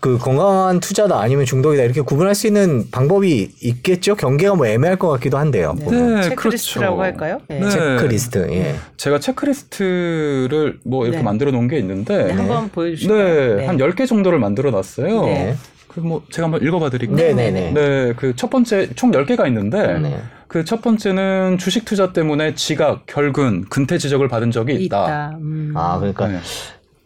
[0.00, 4.14] 그 건강한 투자다 아니면 중독이다 이렇게 구분할 수 있는 방법이 있겠죠.
[4.16, 5.74] 경계가 뭐 애매할 것 같기도 한데요.
[5.82, 6.22] 보면.
[6.22, 7.12] 체크리스트라고 그렇죠.
[7.12, 7.38] 할까요?
[7.48, 7.60] 네.
[7.60, 7.70] 네.
[7.70, 8.46] 체크리스트.
[8.50, 8.74] 예.
[8.98, 11.24] 제가 체크리스트를 뭐 이렇게 네.
[11.24, 13.56] 만들어 놓은 게 있는데 네, 한번 보여주실까요?
[13.56, 15.56] 네, 한 10개 정도를 만들어 놨어요.
[15.94, 16.02] 네.
[16.02, 17.16] 그뭐 제가 한번 읽어 봐 드릴게요.
[17.16, 17.72] 네, 네, 네, 네.
[17.72, 20.20] 네, 그 첫 번째 총 10개가 있는데 네.
[20.48, 25.04] 그첫 번째는 주식 투자 때문에 지각, 결근, 근태 지적을 받은 적이 있다.
[25.04, 25.30] 있다.
[25.40, 25.72] 음.
[25.74, 26.38] 아, 그러니까 네.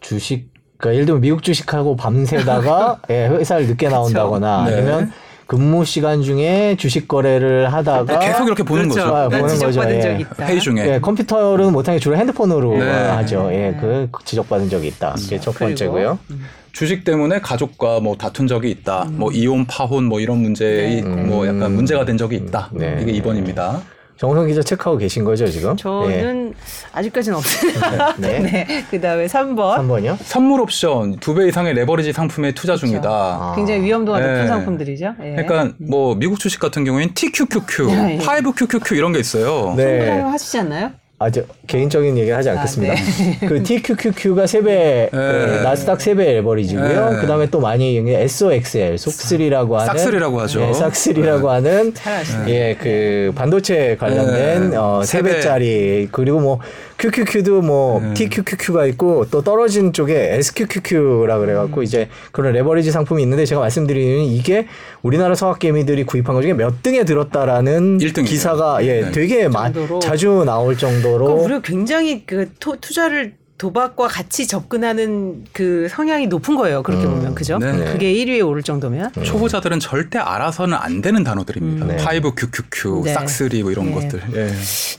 [0.01, 4.75] 주식, 그러니까 예를 들면 미국 주식하고 밤새다가 예, 회사를 늦게 나온다거나 네.
[4.75, 5.13] 아니면
[5.47, 9.09] 근무 시간 중에 주식 거래를 하다가 계속 이렇게 보는 그렇죠.
[9.11, 9.17] 거죠.
[9.17, 9.73] 아, 보는 거죠.
[9.73, 10.19] 적이 예.
[10.21, 10.45] 있다.
[10.47, 10.95] 회의 중에.
[10.95, 12.85] 예, 컴퓨터로는 못하게 주로 핸드폰으로 네.
[12.91, 13.49] 하죠.
[13.53, 13.79] 예, 네.
[13.81, 15.15] 그 지적받은 적이 있다.
[15.17, 16.19] 그게 첫 번째고요.
[16.31, 16.45] 음.
[16.79, 19.03] 주식 때문에 가족과 뭐 다툰 적이 있다.
[19.09, 19.19] 음.
[19.19, 21.51] 뭐 이혼, 파혼 뭐 이런 문제 네, 뭐 네.
[21.51, 22.71] 약간 문제가 된 적이 있다.
[22.73, 23.01] 네.
[23.03, 23.81] 이게 2번입니다.
[24.17, 25.77] 정성 기자 체크하고 계신 거죠 지금?
[25.77, 26.55] 저는
[26.93, 28.15] 아직까지는 없습니다.
[28.19, 28.39] 네.
[28.67, 28.85] 네.
[28.93, 29.79] 그 다음에 3번.
[29.79, 30.19] 3번이요?
[30.23, 33.11] 선물 옵션 두배 이상의 레버리지 상품에 투자 중이다.
[33.11, 33.55] 아.
[33.57, 34.47] 굉장히 위험도가 높은 네.
[34.47, 35.15] 상품들이죠.
[35.25, 35.43] 예.
[35.43, 38.19] 그러니까 뭐 미국 주식 같은 경우에는 TQQQ, 네.
[38.19, 39.75] 5QQQ 이런 게 있어요.
[39.77, 40.07] 네.
[40.07, 40.93] 사용하시지 않나요?
[41.21, 42.95] 아, 저 개인적인 얘기 하지 않겠습니다.
[42.95, 43.47] 네.
[43.49, 45.63] 그 TQQQ가 3배, 네.
[45.65, 47.11] 나스닥 3배 레버리지고요.
[47.11, 47.21] 네.
[47.21, 49.87] 그 다음에 또 많이 얘기하는 게 SOXL, 속쓰리라고 하는.
[49.87, 50.61] 싹쓸이라고 하죠.
[50.61, 51.93] 네, 싹쓸이라고 하는.
[51.95, 52.49] 잘 아시네요.
[52.49, 54.77] 예, 그 반도체 관련된 네.
[54.77, 55.41] 어, 세 배.
[55.41, 56.09] 3배짜리.
[56.13, 56.61] 그리고 뭐
[56.99, 58.15] QQQ도 뭐 네.
[58.15, 64.67] TQQQ가 있고 또 떨어진 쪽에 SQQQ라 그래갖고 이제 그런 레버리지 상품이 있는데 제가 말씀드리는 이게
[65.03, 68.29] 우리나라 서학개미들이 구입한 것 중에 몇 등에 들었다라는 일 등이에요.
[68.29, 69.13] 기사가 예, 네.
[69.13, 70.01] 되게 마, 정도로.
[70.01, 71.25] 자주 나올 정도로.
[71.27, 76.85] 그럼 우리가 굉장히 그 토- 투자를 도박과 같이 접근하는 그 성향이 높은 거예요.
[76.85, 77.17] 그렇게 음.
[77.17, 77.59] 보면 그죠?
[77.59, 77.73] 네.
[77.93, 81.85] 그게 1위에 오를 정도면 초보자들은 절대 알아서는 안 되는 단어들입니다.
[81.85, 81.89] 음.
[81.89, 81.97] 네.
[81.97, 83.13] 5QQQ, 네.
[83.15, 83.95] 싹쓸이 뭐 이런 네.
[83.95, 84.23] 것들.
[84.37, 84.51] 예.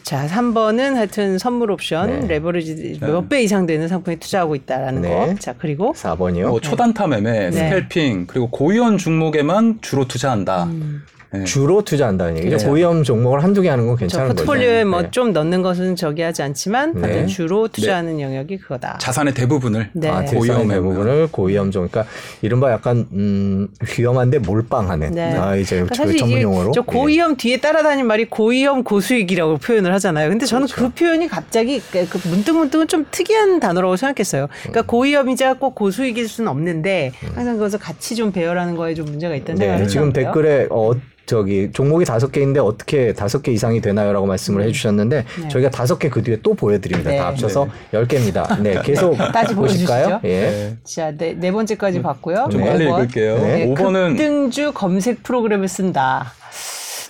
[0.03, 2.27] 자 3번은 하여튼 선물 옵션 네.
[2.27, 5.09] 레버리지 몇 배 이상 되는 상품에 투자하고 있다라는 네.
[5.09, 5.35] 거.
[5.39, 6.49] 자 그리고 4번이요.
[6.49, 7.69] 뭐 초단타 매매, 네.
[7.69, 10.65] 스캘핑 그리고 고위험 종목에만 주로 투자한다.
[10.65, 11.03] 음.
[11.35, 11.43] 예.
[11.43, 12.57] 주로 투자한다는 얘기죠.
[12.57, 12.65] 네.
[12.65, 14.35] 고위험 종목을 한두 개 하는 건저 괜찮은 거죠.
[14.37, 15.11] 포트폴리오에 뭐 네.
[15.11, 17.27] 좀 넣는 것은 저기 하지 않지만 네.
[17.27, 18.97] 주로 투자하는 영역이 그거다.
[18.99, 20.09] 자산의 대부분을 네.
[20.09, 20.73] 아, 고위험 매매.
[20.75, 22.11] 대부분을 고위험 종, 그러니까
[22.41, 25.11] 이른바 약간 음, 위험한데 몰빵하는.
[25.11, 25.35] 네.
[25.35, 26.71] 아 이제 그러니까 그 사실 전문 용어로.
[26.71, 30.29] 저 고위험 뒤에 따라다니는 말이 고위험 고수익이라고 표현을 하잖아요.
[30.29, 30.95] 근데 저는 그 그렇죠.
[30.95, 34.47] 표현이 갑자기 그 문득문득은 좀 특이한 단어라고 생각했어요.
[34.63, 39.59] 그러니까 고위험이자 꼭 고수익일 수는 없는데 항상 그것을 같이 좀 배열하는 거에 좀 문제가 있다는
[39.59, 40.13] 네, 생각을 지금.
[40.13, 40.91] 댓글에 어
[41.29, 45.47] 저기 종목이 다섯 개인데 어떻게 다섯 개 이상이 되나요라고 말씀을 해주셨는데 네.
[45.49, 47.11] 저희가 다섯 개 그 뒤에 또 보여드립니다.
[47.11, 47.17] 네.
[47.17, 48.57] 다 합쳐서 열 개입니다.
[48.63, 50.21] 네, 계속 다시 보실까요?
[50.23, 50.29] 예.
[50.29, 50.77] 네.
[50.83, 52.47] 자, 네, 네 번째까지 봤고요.
[52.51, 52.69] 좀 네.
[52.71, 52.85] 빨리.
[52.85, 53.37] 읽을게요.
[53.37, 53.67] 네.
[53.67, 56.33] 5번은 급등주 검색 프로그램을 쓴다.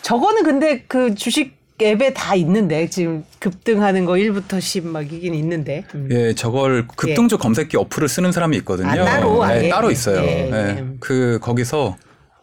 [0.01, 5.85] 저거는 근데 그 주식 앱에 다 있는데 지금 급등하는 거 1부터 10막 이긴 있는데.
[5.95, 6.09] 음.
[6.11, 8.89] 예, 저걸 급등주 검색기 어플을 쓰는 사람이 있거든요.
[8.89, 9.69] 아, 따로 네, 아예?
[9.69, 10.19] 따로 있어요.
[10.19, 10.77] 예, 예.
[10.77, 10.85] 예.
[10.99, 11.95] 그 거기서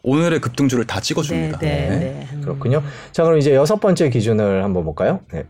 [0.07, 1.59] 오늘의 급등주를 다 찍어줍니다.
[1.59, 1.99] 네, 네, 네.
[1.99, 2.29] 네.
[2.33, 2.41] 음.
[2.41, 2.83] 그렇군요.
[3.11, 5.21] 자, 그럼 이제 여섯 번째 기준을 한번 볼까요?
[5.33, 5.45] 네.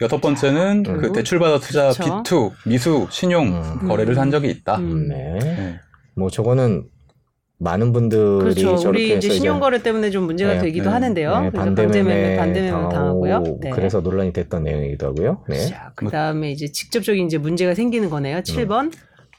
[0.00, 1.00] 여섯 번째는 음.
[1.00, 2.22] 그 대출받아 투자 그렇죠.
[2.22, 3.48] B2 미수 신용
[3.82, 3.88] 음.
[3.88, 4.76] 거래를 한 적이 있다.
[4.76, 5.08] 음.
[5.08, 5.38] 네.
[5.40, 5.80] 네.
[6.14, 6.84] 뭐 저거는
[7.58, 8.76] 많은 분들이 그렇죠.
[8.76, 11.40] 저렇게 우리 이제 신용거래 때문에 좀 문제가 네, 되기도 네, 하는데요.
[11.40, 13.58] 네, 그래서 반대매매 반대매매 반대매매 당하고 당하고요.
[13.60, 13.70] 네.
[13.70, 15.44] 그래서 논란이 됐던 내용이기도 하고요.
[15.48, 15.66] 네.
[15.66, 18.38] 자, 그다음에 이제 직접적인 이제 문제가 생기는 거네요.
[18.40, 18.92] 7번.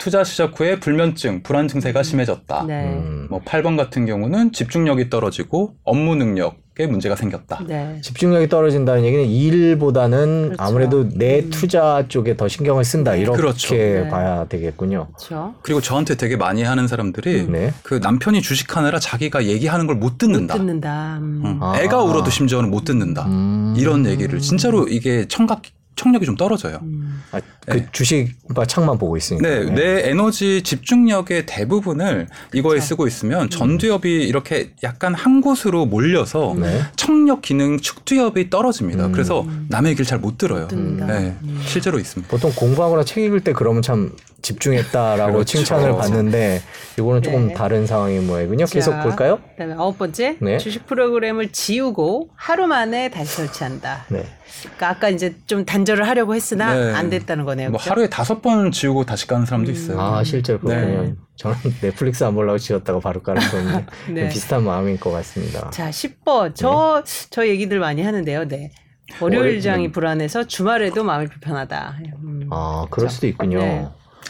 [0.04, 2.66] 투자 시작 후에 불면증, 불안 증세가 심해졌다.
[2.68, 2.88] 네.
[2.88, 7.62] 음, 뭐 8번 같은 경우는 집중력이 떨어지고 업무 능력에 문제가 생겼다.
[7.66, 8.02] 네.
[8.02, 10.62] 집중력이 떨어진다는 얘기는 일보다는 그렇죠.
[10.62, 11.50] 아무래도 내 음.
[11.52, 13.74] 투자 쪽에 더 신경을 쓴다 이렇게 그렇죠.
[13.76, 14.10] 네.
[14.10, 15.08] 봐야 되겠군요.
[15.16, 15.56] 그렇죠.
[15.62, 17.72] 그리고 저한테 되게 많이 하는 사람들이 네.
[17.84, 20.56] 그 남편이 주식하느라 자기가 얘기하는 걸 못 듣는다.
[20.56, 21.18] 못 듣는다.
[21.22, 21.42] 음.
[21.46, 21.60] 응.
[21.62, 21.80] 아.
[21.80, 23.26] 애가 울어도 심지어는 못 듣는다.
[23.28, 23.74] 음.
[23.78, 25.62] 이런 얘기를 진짜로 이게 청각
[25.96, 26.80] 청력이 좀 떨어져요.
[26.84, 27.24] 음.
[27.32, 27.88] 아, 그 네.
[27.92, 28.34] 주식
[28.68, 29.48] 창만 보고 있으니까.
[29.48, 32.80] 네, 내 에너지 집중력의 대부분을 이거에.
[32.84, 36.82] 쓰고 있으면 전두엽이 이렇게 약간 한 곳으로 몰려서 네.
[36.96, 39.06] 청력 기능 축두엽이 떨어집니다.
[39.08, 39.12] 음.
[39.12, 40.68] 그래서 남의 얘기를 잘 못 들어요.
[40.70, 41.62] 네, 음.
[41.66, 42.30] 실제로 있습니다.
[42.30, 44.12] 보통 공부하거나 책 읽을 때 그러면 참
[44.44, 45.58] 집중했다라고 그렇죠.
[45.58, 46.62] 칭찬을 받는데
[47.00, 47.54] 이거는 조금 네.
[47.54, 48.66] 다른 상황인 모양이군요.
[48.66, 49.40] 계속 자, 볼까요?
[49.52, 50.58] 그다음에 아홉 번째 네.
[50.58, 54.06] 주식 프로그램을 지우고 하루 만에 다시 설치한다.
[54.10, 54.26] 네.
[54.62, 56.94] 그러니까 아까 이제 좀 단절을 하려고 했으나 네.
[56.94, 57.72] 안 됐다는 거네요.
[57.72, 57.92] 뭐 그죠?
[57.92, 59.74] 하루에 다섯 번 지우고 다시 까는 사람도 음.
[59.74, 60.00] 있어요.
[60.00, 61.04] 아 실제로 그렇군요.
[61.04, 61.14] 네.
[61.38, 64.30] 저는 넷플릭스 안 보려고 지었다가 바로 깔았었는데 네.
[64.30, 65.70] 비슷한 마음인 것 같습니다.
[65.72, 66.54] 자, 10번.
[66.54, 68.48] 저, 저 얘기들 많이 하는데요.
[68.48, 68.72] 네.
[69.20, 71.98] 월요일장이 불안해서 주말에도 마음이 불편하다.
[72.24, 72.48] 음.
[72.52, 73.60] 아 그럴 수도 있군요.
[73.60, 73.88] 네.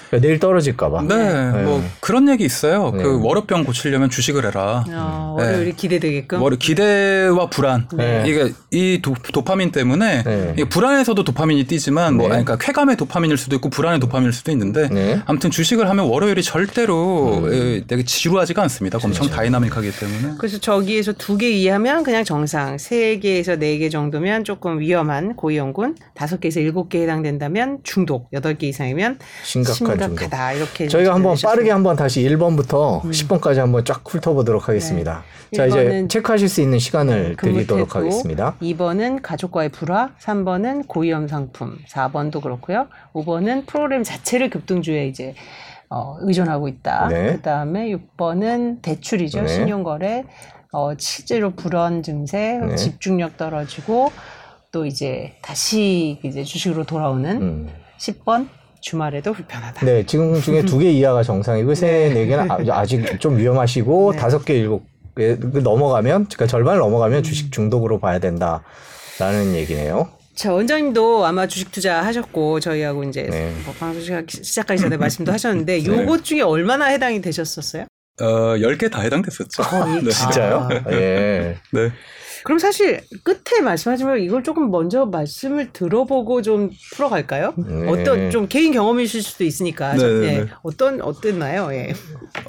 [0.08, 1.04] 그러니까 내일 떨어질까봐.
[1.04, 2.92] 네, 뭐 그런 얘기 있어요.
[2.96, 3.04] 네.
[3.04, 4.84] 그 월요병 고치려면 주식을 해라.
[4.90, 5.46] 어, 네.
[5.46, 6.42] 월요일이 기대되게끔.
[6.42, 7.88] 월 기대와 불안.
[7.94, 8.24] 네.
[8.28, 10.52] 이게 이 도, 도파민 때문에 네.
[10.54, 12.36] 이게 불안에서도 도파민이 뛰지만 뭐 네.
[12.36, 15.22] 아니, 그러니까 쾌감의 도파민일 수도 있고 불안의 도파민일 수도 있는데 네.
[15.26, 17.54] 아무튼 주식을 하면 월요일이 절대로 음.
[17.54, 19.00] 에, 되게 지루하지가 않습니다.
[19.04, 20.36] 엄청 다이나믹하기 때문에.
[20.38, 25.96] 그래서 저기에서 두 개 이하면 그냥 정상, 세 개에서 네 개 정도면 조금 위험한 고위험군,
[26.14, 30.54] 다섯 개에서 일곱 개 해당된다면 중독, 여덟 개 이상이면 심각한 심각하다.
[30.54, 33.12] 이렇게 저희가 한번 빠르게 한번 다시 1번부터 음.
[33.12, 35.24] 10번까지 한번 쫙 훑어보도록 하겠습니다.
[35.52, 35.58] 네.
[35.58, 38.56] 자 이제 1번은 체크하실 수 있는 시간을 드리도록 근무태도, 하겠습니다.
[38.62, 42.88] 2번은 가족과의 불화, 3번은 고위험 상품, 4번도 그렇고요.
[43.13, 45.36] 5번은 프로그램 자체를 급등주에 이제
[45.89, 47.08] 어, 의존하고 있다.
[47.10, 47.34] 네.
[47.34, 49.41] 그다음에 6번은 대출이죠.
[49.41, 49.48] 네.
[49.48, 50.24] 신용거래.
[50.72, 52.76] 어, 실제로 불안 증세, 네.
[52.76, 54.12] 집중력 떨어지고
[54.72, 57.69] 또 이제 다시 이제 주식으로 돌아오는 음.
[58.00, 58.48] 10번
[58.88, 59.86] 주말에도 불편하다.
[59.86, 64.17] 네, 지금 중에 두 개 이하가 정상이고 세 네 개는 아- 아직 좀 위험하시고 네.
[64.19, 67.24] 다섯 개 일곱 개 넘어가면 그러니까 절반을 넘어가면 음.
[67.24, 70.10] 주식 중독으로 봐야 된다라는 얘기네요.
[70.36, 73.54] 자 원장님도 아마 주식 투자 하셨고 저희하고 이제 네.
[73.65, 77.86] 뭐 방송 시작- 시작하기 전에 말씀도 하셨는데 요것 중에 얼마나 해당이 되셨었어요?
[78.22, 78.26] 어,
[78.58, 79.63] 10개 다 해당됐었죠.
[79.63, 80.10] 거의 네.
[80.12, 80.67] 진짜요?
[80.69, 80.91] 아.
[80.91, 81.58] 예.
[81.72, 81.91] 네.
[82.44, 87.54] 그럼 사실 끝에 말씀하시면 이걸 조금 먼저 말씀을 들어보고 좀 풀어갈까요?
[87.58, 87.88] 네.
[87.90, 90.40] 어떤 좀 개인 경험이실 수도 있으니까 저- 네, 네, 예.
[90.42, 90.48] 네.
[90.64, 91.70] 어떤 어땠나요?
[91.74, 91.94] 예.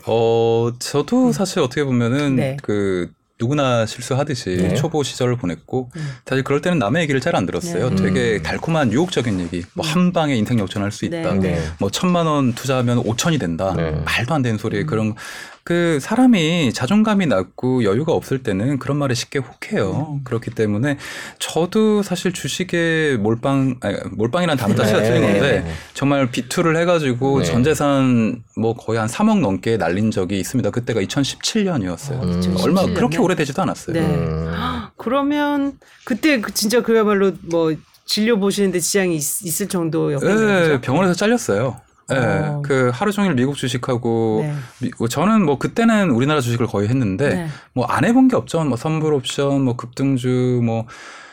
[0.06, 2.56] 어, 저도 사실 어떻게 보면은 네.
[2.62, 4.74] 그 누구나 실수하듯이 네.
[4.74, 6.08] 초보 시절을 보냈고 음.
[6.24, 7.90] 사실 그럴 때는 남의 얘기를 잘 안 들었어요.
[7.90, 7.96] 네.
[7.96, 8.42] 되게 음.
[8.44, 9.64] 달콤한 유혹적인 얘기.
[9.74, 11.34] 뭐 한 방에 인생 역전할 수 있다.
[11.34, 11.38] 네.
[11.40, 11.60] 네.
[11.80, 13.74] 뭐 천만 원 투자하면 오천이 된다.
[13.76, 13.90] 네.
[14.04, 14.86] 말도 안 되는 소리 음.
[14.86, 15.14] 그런
[15.64, 20.16] 그 사람이 자존감이 낮고 여유가 없을 때는 그런 말에 쉽게 혹해요.
[20.18, 20.20] 음.
[20.22, 20.98] 그렇기 때문에
[21.38, 25.08] 저도 사실 주식에 몰빵 아니, 몰빵이라는 단어 자체가 네.
[25.08, 25.32] 틀린 네.
[25.32, 25.72] 건데 네.
[25.94, 27.44] 정말 비투를 해가지고 네.
[27.46, 30.70] 전 재산 뭐 거의 한 3억 넘게 날린 적이 있습니다.
[30.70, 32.22] 그때가 2017년이었어요.
[32.22, 32.56] 음.
[32.62, 33.18] 얼마 2017 그렇게?
[33.18, 33.94] 오래되지도 않았어요.
[33.94, 34.00] 네.
[34.00, 34.52] 음.
[34.98, 37.74] 그러면 그때 그 진짜 그야말로 뭐
[38.04, 40.68] 진료 보시는데 지장이 있, 을 정도였겠네요.
[40.68, 40.80] 네?
[40.82, 41.80] 병원에서 잘렸어요.
[42.08, 42.62] 네, 어.
[42.64, 44.54] 그 하루 종일 미국 주식하고 네.
[44.82, 47.46] 미- 뭐 저는 뭐 그때는 우리나라 주식을 거의 했는데 네.
[47.72, 48.62] 뭐안 해본 게 없죠.
[48.64, 50.86] 뭐 선불 옵션, 뭐 급등주, 뭐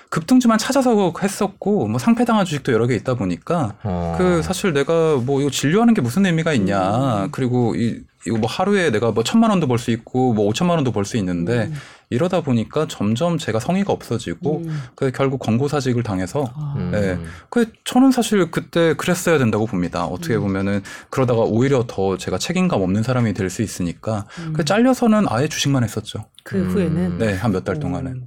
[0.09, 4.15] 급등주만 찾아서 했었고 뭐 상패당한 주식도 여러 개 있다 보니까 어.
[4.17, 7.27] 그 사실 내가 뭐 이거 진료하는 게 무슨 의미가 있냐.
[7.31, 10.91] 그리고 이 이거 뭐 하루에 내가 뭐 천만 원도 벌 수 있고 뭐 오천만 원도
[10.91, 11.73] 벌 수 있는데 음.
[12.11, 14.81] 이러다 보니까 점점 제가 성의가 없어지고 음.
[14.95, 16.75] 그 결국 권고사직을 당해서 아.
[16.77, 16.91] 음.
[16.91, 17.17] 네.
[17.49, 20.05] 그 저는 사실 그때 그랬어야 된다고 봅니다.
[20.05, 20.41] 어떻게 음.
[20.41, 24.53] 보면은 그러다가 오히려 더 제가 책임감 없는 사람이 될 수 있으니까 음.
[24.53, 26.25] 그 잘려서는 아예 주식만 했었죠.
[26.43, 26.69] 그 음.
[26.71, 27.79] 후에는 네, 한 몇달 음.
[27.79, 28.25] 동안은.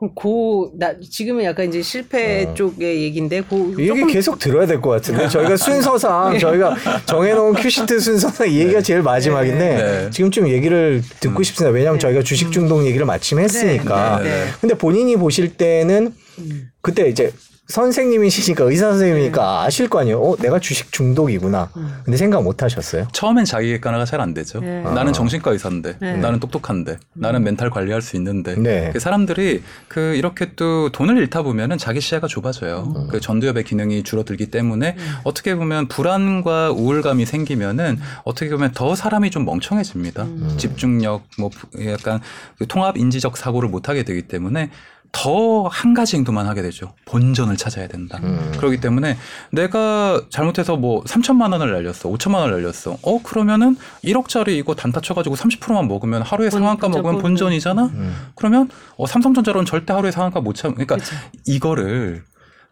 [0.00, 2.54] 그럼 고 나 지금은 약간 이제 실패 어.
[2.54, 6.74] 쪽의 얘기인데 고 이 얘기 조금 계속 들어야 될 것 같은데 저희가 순서상 저희가
[7.06, 9.58] 정해놓은 큐시트 순서상 이 얘기가 제일 마지막인데
[10.04, 10.10] 네.
[10.10, 11.42] 지금쯤 얘기를 듣고 음.
[11.42, 11.70] 싶습니다.
[11.74, 12.02] 왜냐하면 네.
[12.02, 14.20] 저희가 주식 중독 얘기를 마침 했으니까.
[14.22, 14.50] 네, 네, 네.
[14.60, 16.70] 근데 본인이 보실 때는 음.
[16.80, 17.30] 그때 이제
[17.70, 20.20] 선생님이시니까 의사 선생님이니까 아실 거 아니에요.
[20.20, 21.70] 어, 내가 주식 중독이구나.
[21.76, 22.00] 음.
[22.04, 23.06] 근데 생각 못 하셨어요?
[23.12, 24.60] 처음엔 자기 객관화가 잘 안 되죠.
[24.60, 24.82] 네.
[24.82, 25.12] 나는 아.
[25.12, 26.16] 정신과 의사인데, 네.
[26.16, 28.54] 나는 똑똑한데, 나는 멘탈 관리할 수 있는데.
[28.56, 28.90] 네.
[28.92, 32.92] 그 사람들이 그 이렇게 또 돈을 잃다 보면은 자기 시야가 좁아져요.
[32.96, 33.08] 음.
[33.08, 39.44] 그 전두엽의 기능이 줄어들기 때문에 어떻게 보면 불안과 우울감이 생기면은 어떻게 보면 더 사람이 좀
[39.46, 40.24] 멍청해집니다.
[40.24, 40.54] 음.
[40.58, 42.20] 집중력, 뭐 부- 약간
[42.58, 44.70] 그 통합 인지적 사고를 못 하게 되기 때문에
[45.12, 46.94] 더 한 가지 행동만 하게 되죠.
[47.04, 48.18] 본전을 찾아야 된다.
[48.22, 48.52] 음.
[48.56, 49.16] 그렇기 때문에
[49.50, 52.96] 내가 잘못해서 뭐 3천만 원을 날렸어, 5천만 원을 날렸어.
[53.02, 57.84] 어 그러면은 1억짜리 이거 단타 쳐가지고 30%만 먹으면 하루에 본- 상한가 그죠, 먹으면 본- 본전이잖아.
[57.86, 58.16] 음.
[58.36, 60.72] 그러면 어, 삼성전자로는 절대 하루에 상한가 못 참.
[60.74, 61.14] 그러니까 그쵸.
[61.46, 62.22] 이거를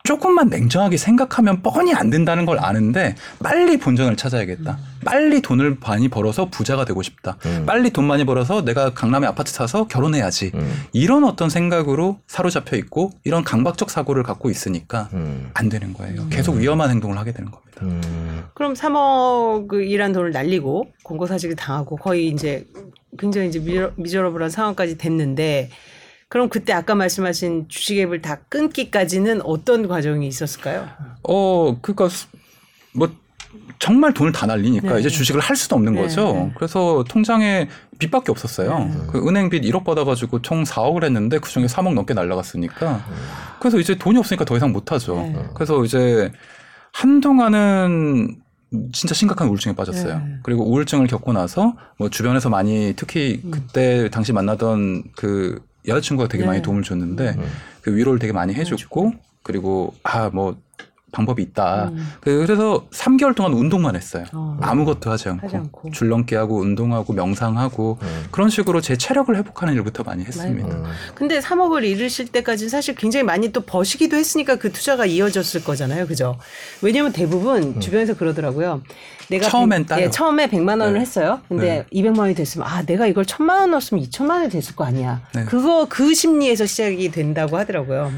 [0.04, 4.78] 조금만 냉정하게 생각하면 뻔히 안 된다는 걸 아는데 빨리 본전을 찾아야겠다.
[5.04, 7.36] 빨리 돈을 많이 벌어서 부자가 되고 싶다.
[7.46, 7.64] 음.
[7.66, 10.52] 빨리 돈 많이 벌어서 내가 강남에 아파트 사서 결혼해야지.
[10.54, 10.84] 음.
[10.92, 15.50] 이런 어떤 생각으로 사로잡혀 있고 이런 강박적 사고를 갖고 있으니까 음.
[15.54, 16.26] 안 되는 거예요.
[16.30, 17.82] 계속 위험한 행동을 하게 되는 겁니다.
[17.82, 18.44] 음.
[18.54, 22.66] 그럼 3억이란 돈을 날리고 공고사직을 당하고 거의 이제
[23.18, 25.70] 굉장히 이제 미저, 미저러블한 상황까지 됐는데
[26.28, 30.88] 그럼 그때 아까 말씀하신 주식 앱을 다 끊기까지는 어떤 과정이 있었을까요?
[31.22, 32.08] 어, 그니까,
[32.92, 33.10] 뭐,
[33.78, 35.00] 정말 돈을 다 날리니까 네.
[35.00, 36.32] 이제 주식을 할 수도 없는 네, 거죠.
[36.32, 36.52] 네.
[36.56, 38.78] 그래서 통장에 빚밖에 없었어요.
[38.78, 38.94] 네.
[39.10, 43.04] 그 은행 빚 1억 받아가지고 총 4억을 했는데 그 중에 3억 넘게 날라갔으니까.
[43.60, 45.16] 그래서 이제 돈이 없으니까 더 이상 못 하죠.
[45.16, 45.46] 네.
[45.54, 46.30] 그래서 이제
[46.92, 48.36] 한동안은
[48.92, 50.18] 진짜 심각한 우울증에 빠졌어요.
[50.18, 50.38] 네.
[50.42, 53.50] 그리고 우울증을 겪고 나서 뭐 주변에서 많이 특히 음.
[53.50, 56.46] 그때 당시 만나던 그 여자친구가 되게 네.
[56.48, 57.44] 많이 도움을 줬는데 음.
[57.80, 60.56] 그 위로를 되게 많이 해줬고 그리고 아 뭐
[61.10, 61.88] 방법이 있다.
[61.92, 62.12] 음.
[62.20, 64.24] 그- 그래서 3개월 동안 운동만 했어요.
[64.34, 64.58] 어.
[64.60, 65.90] 아무것도 하지 않고, 하지 않고.
[65.92, 68.24] 줄넘기 하고 운동하고 명상하고 음.
[68.30, 70.68] 그런 식으로 제 체력을 회복하는 일부터 많이 했습니다.
[70.68, 70.84] 음.
[71.14, 76.06] 근데 3억을 잃으실 때까지는 사실 굉장히 많이 또 버시기도 했으니까 그 투자가 이어졌을 거잖아요.
[76.06, 76.36] 그죠?
[76.82, 78.82] 왜냐면 대부분 주변에서 그러더라고요.
[79.30, 79.50] 내가 음.
[79.50, 80.04] 처음엔 백- 따요.
[80.04, 81.00] 예, 처음에 100만 원을 네.
[81.00, 81.40] 했어요.
[81.48, 85.22] 근데 200만 원이 됐으면 아, 내가 이걸 1000만 원 넣었으면 2000만 원이 됐을 거 아니야.
[85.34, 85.44] 네.
[85.44, 88.10] 그거 그 심리에서 시작이 된다고 하더라고요.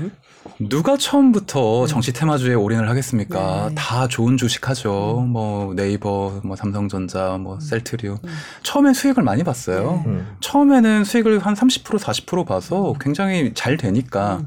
[0.60, 0.68] 음?
[0.68, 3.68] 누가 처음부터 정치 테마주에 올인을 하겠습니까?
[3.68, 3.74] 네.
[3.74, 5.24] 다 좋은 주식 하죠.
[5.28, 7.60] 뭐 네이버, 뭐 삼성전자, 뭐 음.
[7.60, 8.18] 셀트리오.
[8.62, 10.02] 처음엔 수익을 많이 봤어요.
[10.06, 10.36] 음.
[10.40, 14.42] 처음에는 수익을 한 30% 40% 봐서 굉장히 잘 되니까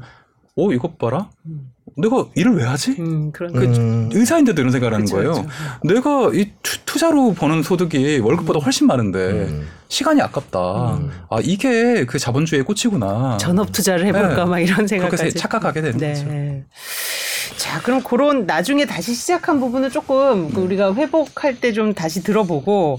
[0.56, 1.30] 어 이것 봐라.
[1.46, 1.73] 음.
[1.96, 2.96] 내가 일을 왜 하지?
[2.98, 4.10] 음, 그런 그 음.
[4.12, 5.32] 의사인데도 이런 생각을 하는 거예요.
[5.32, 5.46] 그쵸.
[5.84, 9.68] 내가 이 투, 자로 버는 소득이 월급보다 훨씬 많은데 음.
[9.88, 10.94] 시간이 아깝다.
[10.94, 11.10] 음.
[11.28, 13.36] 아 이게 그 자본주의의 꽃이구나.
[13.38, 14.44] 전업 투자를 해볼까 네.
[14.44, 15.34] 막 이런 생각까지.
[15.34, 16.12] 착각하게 되는 네.
[16.12, 17.56] 거죠.
[17.56, 22.98] 자, 그럼 그런 나중에 다시 시작한 부분은 조금 그 우리가 회복할 때 좀 다시 들어보고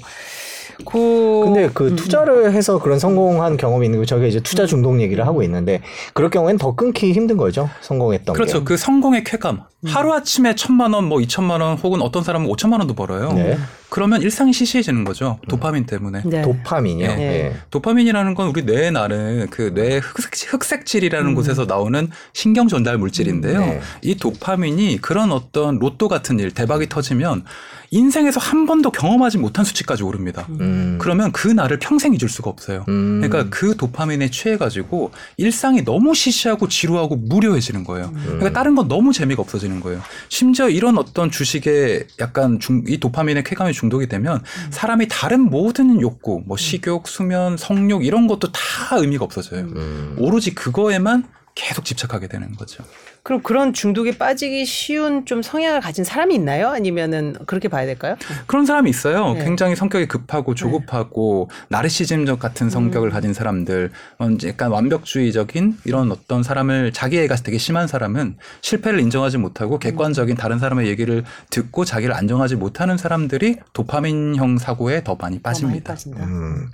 [0.83, 5.25] 그 근데 그 투자를 해서 그런 성공한 경험이 있는 거 저희가 이제 투자 중독 얘기를
[5.25, 5.81] 하고 있는데
[6.13, 7.69] 그럴 경우에는 더 끊기 힘든 거죠.
[7.81, 8.59] 성공했던 그렇죠.
[8.59, 8.65] 게.
[8.65, 9.61] 그 성공의 쾌감.
[9.85, 13.31] 하루 아침에 천만 원, 뭐 이천만 원, 혹은 어떤 사람은 오천만 원도 벌어요.
[13.33, 13.57] 네.
[13.89, 15.39] 그러면 일상이 시시해지는 거죠.
[15.47, 16.23] 도파민 때문에.
[16.25, 16.41] 네.
[16.41, 17.07] 도파민이요.
[17.07, 17.21] 네.
[17.21, 17.55] 예.
[17.69, 23.59] 도파민이라는 건 우리 뇌에 나는 그 뇌 흑색, 질이라는 곳에서 나오는 신경 전달 물질인데요.
[23.59, 23.81] 네.
[24.01, 27.43] 이 도파민이 그런 어떤 로또 같은 일, 대박이 터지면
[27.91, 30.45] 인생에서 한 번도 경험하지 못한 수치까지 오릅니다.
[30.49, 30.97] 음.
[30.99, 32.83] 그러면 그 날을 평생 잊을 수가 없어요.
[32.89, 33.21] 음.
[33.21, 38.11] 그러니까 그 도파민에 취해가지고 일상이 너무 시시하고 지루하고 무료해지는 거예요.
[38.25, 40.01] 그러니까 다른 건 너무 재미가 없어지는 거예요.
[40.29, 46.41] 심지어 이런 어떤 주식에 약간 중, 이 도파민의 쾌감에 중독이 되면 사람이 다른 모든 욕구,
[46.45, 49.61] 뭐 식욕, 수면, 성욕 이런 것도 다 의미가 없어져요.
[49.61, 50.15] 음.
[50.17, 52.83] 오로지 그거에만 계속 집착하게 되는 거죠.
[53.23, 56.67] 그럼 그런 중독에 빠지기 쉬운 좀 성향을 가진 사람이 있나요?
[56.67, 58.17] 아니면은 그렇게 봐야 될까요?
[58.45, 59.33] 그런 사람이 있어요.
[59.33, 59.45] 네.
[59.45, 63.89] 굉장히 성격이 급하고 조급하고 나르시즘적 같은 성격을 가진 사람들,
[64.19, 70.59] 어, 약간 완벽주의적인 이런 어떤 사람을 자기애가 되게 심한 사람은 실패를 인정하지 못하고 객관적인 다른
[70.59, 75.93] 사람의 얘기를 듣고 자기를 안정하지 못하는 사람들이 도파민형 사고에 더 많이 더 많이 빠집니다.
[75.93, 76.23] 빠진다.
[76.25, 76.69] 음.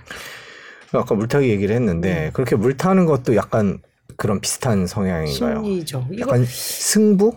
[0.92, 3.78] 아까 물타기 얘기를 했는데 그렇게 물타는 것도 약간
[4.16, 5.62] 그런 비슷한 성향인가요?
[5.64, 6.06] 심리죠.
[6.12, 7.36] 이거 약간 승부?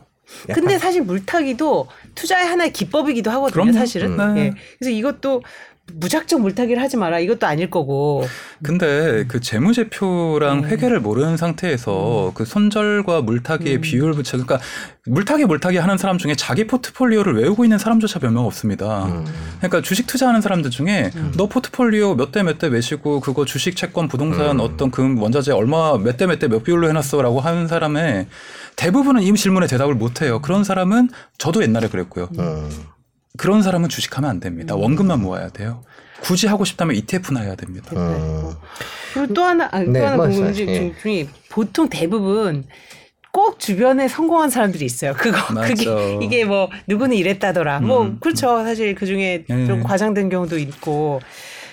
[0.49, 3.73] 약간 근데 사실 물타기도 투자의 하나의 기법이기도 하거든요, 그럼요.
[3.73, 4.19] 사실은.
[4.19, 4.33] 음.
[4.35, 4.41] 네.
[4.41, 4.53] 예.
[4.79, 5.43] 그래서 이것도
[5.93, 7.19] 무작정 물타기를 하지 마라.
[7.19, 8.27] 이것도 아닐 거고.
[8.63, 10.65] 근데 그 재무제표랑 음.
[10.65, 14.59] 회계를 모르는 상태에서 그 손절과 물타기의 비율 붙여 그러니까
[15.05, 19.05] 물타기 물타기 하는 사람 중에 자기 포트폴리오를 외우고 있는 사람조차 몇 명 없습니다.
[19.05, 19.25] 음.
[19.59, 21.31] 그러니까 주식 투자하는 사람들 중에 음.
[21.37, 24.59] 너 포트폴리오 몇 대 몇대 매시고 그거 주식 채권 부동산 음.
[24.61, 28.27] 어떤 금 원자재 얼마 몇 대 몇 대 몇 비율로 해놨어라고 하는 사람의
[28.75, 30.41] 대부분은 이 질문에 대답을 못 해요.
[30.41, 32.27] 그런 사람은 저도 옛날에 그랬고요.
[33.35, 33.37] 음.
[33.37, 34.75] 그런 사람은 주식하면 안 됩니다.
[34.75, 35.83] 원금만 모아야 돼요.
[36.21, 37.91] 굳이 하고 싶다면 ETF나 해야 됩니다.
[37.95, 38.51] 음.
[39.13, 40.65] 그리고 또 하나, 아, 또 네, 하나 궁금한 말씀하세요.
[40.73, 42.63] 중- 중이 보통 대부분
[43.31, 45.13] 꼭 주변에 성공한 사람들이 있어요.
[45.17, 45.67] 그거 맞아.
[45.67, 47.81] 그게 이게 뭐 누구는 이랬다더라.
[47.81, 48.17] 뭐 음.
[48.21, 48.63] 그렇죠.
[48.63, 49.79] 사실 그 중에 좀 네.
[49.83, 51.19] 과장된 경우도 있고.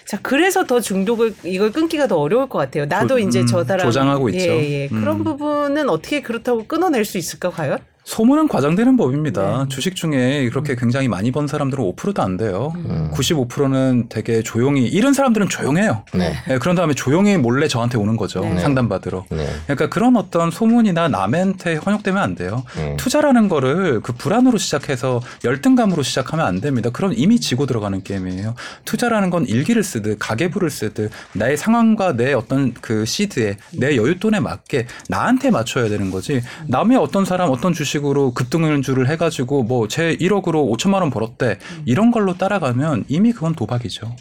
[0.04, 2.86] 자 그래서 더 중독을 이걸 끊기가 더 어려울 것 같아요.
[2.86, 4.50] 나도 조- 이제 음, 저 사람 조장하고 있죠.
[4.50, 4.88] 예, 예.
[4.88, 5.24] 그런 음.
[5.24, 7.78] 부분은 어떻게 그렇다고 끊어낼 수 있을까 과연?
[8.04, 9.62] 소문은 과장되는 법입니다.
[9.62, 9.68] 네.
[9.68, 12.72] 주식 중에 이렇게 굉장히 많이 번 사람들은 5%도 안 돼요.
[12.74, 13.10] 음.
[13.14, 16.04] 95%는 되게 조용히 이런 사람들은 조용해요.
[16.12, 16.34] 네.
[16.48, 18.40] 네, 그런 다음에 조용히 몰래 저한테 오는 거죠.
[18.40, 18.58] 네.
[18.58, 19.24] 상담 받으러.
[19.30, 19.46] 네.
[19.66, 22.64] 그러니까 그런 어떤 소문이나 남한테 현혹되면 안 돼요.
[22.76, 22.96] 네.
[22.96, 26.90] 투자라는 거를 그 불안으로 시작해서 열등감으로 시작하면 안 됩니다.
[26.90, 28.56] 그럼 이미 지고 들어가는 게임이에요.
[28.84, 34.86] 투자라는 건 일기를 쓰듯 가계부를 쓰듯 나의 상황과 내 어떤 그 시드에 내 여윳돈에 맞게
[35.08, 36.42] 나한테 맞춰야 되는 거지.
[36.66, 42.10] 남의 어떤 사람 어떤 주식 으로 급등주를 해가지고 뭐 제 1억으로 5천만 원 벌었대 이런
[42.10, 44.14] 걸로 따라가면 이미 그건 도박이죠.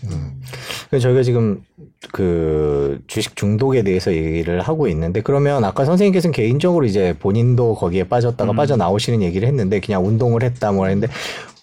[0.89, 1.63] 그래서 저희가 지금
[2.11, 8.51] 그 주식 중독에 대해서 얘기를 하고 있는데 그러면 아까 선생님께서는 개인적으로 이제 본인도 거기에 빠졌다가
[8.51, 8.55] 음.
[8.55, 11.13] 빠져나오시는 얘기를 했는데 그냥 운동을 했다 뭐 했는데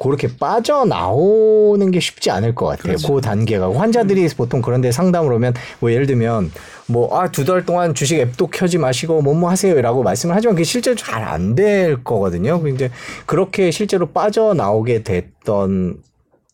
[0.00, 2.94] 그렇게 빠져나오는 게 쉽지 않을 것 같아요.
[2.96, 3.14] 그렇죠.
[3.14, 6.50] 그 단계가 환자들이 보통 그런데 상담을 오면 뭐 예를 들면
[6.90, 10.54] 뭐 아 두 달 동안 주식 앱도 켜지 마시고 뭐 뭐 하세요 라고 말씀을 하지만
[10.56, 12.60] 그게 실제로 잘 안 될 거거든요.
[12.60, 12.90] 근데
[13.26, 16.02] 그렇게 실제로 빠져나오게 됐던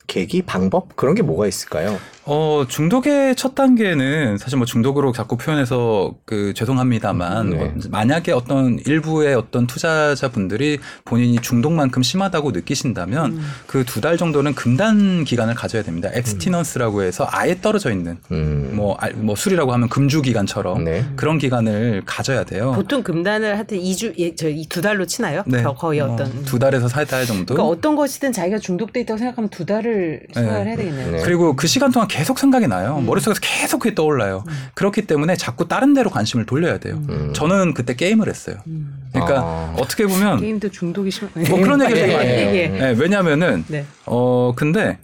[0.07, 1.99] 계기 방법 그런 게 뭐가 있을까요?
[2.27, 7.57] 어, 중독의 첫 단계는 사실 뭐 중독으로 자꾸 표현해서 그 죄송합니다만 네.
[7.57, 15.55] 뭐 만약에 어떤 일부의 어떤 투자자분들이 본인이 중독만큼 심하다고 느끼신다면 그두 달 정도는 금단 기간을
[15.55, 16.09] 가져야 됩니다.
[16.15, 18.71] 엑스티넌스라고 해서 아예 떨어져 있는 음.
[18.73, 21.05] 뭐, 알- 뭐 술이라고 하면 금주 기간처럼 네.
[21.17, 22.73] 그런 기간을 가져야 돼요.
[22.75, 25.43] 보통 금단을 하여튼 2주, 예, 저이 두 달로 치나요?
[25.47, 25.63] 네.
[25.63, 26.43] 거- 거의 어, 어떤.
[26.45, 27.53] 두 달에서 세 달 정도.
[27.55, 30.71] 그러니까 어떤 것이든 자기가 중독돼 있다고 생각하면 두 달을 생각을 네.
[30.71, 31.11] 해야 되겠네요.
[31.11, 31.23] 네.
[31.23, 32.99] 그리고 그 시간 동안 계속 생각이 나요.
[33.01, 33.07] 음.
[33.07, 34.45] 머릿속에서 계속 그게 떠올라요.
[34.75, 37.03] 그렇기 때문에 자꾸 다른 데로 관심을 돌려야 돼요.
[37.09, 37.33] 음.
[37.35, 38.57] 저는 그때 게임을 했어요.
[38.69, 39.09] 음.
[39.13, 39.75] 그러니까 아.
[39.79, 41.29] 어떻게 보면 게임도 중독이 심.
[41.51, 42.51] 뭐 그런 얘기를 되게 많이 해요.
[42.55, 42.69] 예, 예.
[42.69, 43.85] 네, 왜냐하면은 네.
[44.07, 44.99] 어 근데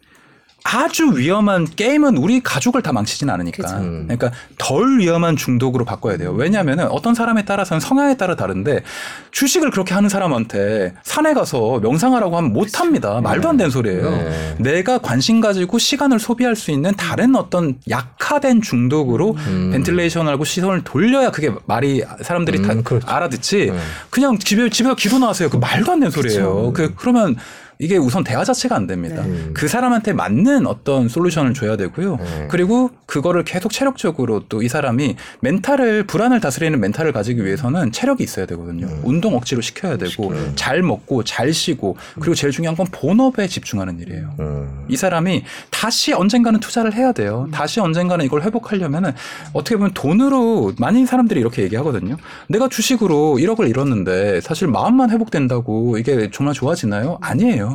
[0.62, 3.62] 아주 위험한 게임은 우리 가족을 다 망치진 않으니까.
[3.62, 3.76] 그쵸.
[3.76, 4.04] 음.
[4.06, 6.32] 그러니까 덜 위험한 중독으로 바꿔야 돼요.
[6.32, 8.82] 왜냐하면은 어떤 사람에 따라서는 성향에 따라 다른데
[9.30, 13.20] 주식을 그렇게 하는 사람한테 산에 가서 명상하라고 하면 못 합니다.
[13.20, 14.10] 말도 안 되는 소리예요.
[14.10, 14.54] 네.
[14.58, 19.70] 내가 관심 가지고 시간을 소비할 수 있는 다른 어떤 약화된 중독으로 음.
[19.72, 23.08] 벤틸레이션하고 시선을 돌려야 그게 말이 사람들이 음, 다 그렇죠.
[23.08, 23.70] 알아듣지.
[23.70, 23.78] 네.
[24.10, 25.48] 그냥 집에 집에서 기도 나왔어요.
[25.48, 26.72] 그 말도 안 되는 소리예요.
[26.72, 27.36] 그 그러면
[27.80, 29.24] 이게 우선 대화 자체가 안 됩니다.
[29.24, 29.50] 네.
[29.54, 32.16] 그 사람한테 맞는 어떤 솔루션을 줘야 되고요.
[32.18, 32.48] 네.
[32.50, 38.44] 그리고 그거를 계속 체력적으로 또 이 사람이 멘탈을 불안을 다스리는 멘탈을 가지기 위해서는 체력이 있어야
[38.46, 38.86] 되거든요.
[38.86, 39.00] 음.
[39.04, 44.34] 운동 억지로 시켜야 되고 잘 먹고 잘 쉬고 그리고 제일 중요한 건 본업에 집중하는 일이에요.
[44.40, 44.84] 음.
[44.88, 47.48] 이 사람이 다시 언젠가는 투자를 해야 돼요.
[47.52, 49.12] 다시 언젠가는 이걸 회복하려면은
[49.54, 52.16] 어떻게 보면 돈으로 많은 사람들이 이렇게 얘기하거든요.
[52.48, 57.16] 내가 주식으로 1억을 잃었는데 사실 마음만 회복된다고 이게 정말 좋아지나요?
[57.22, 57.69] 아니에요.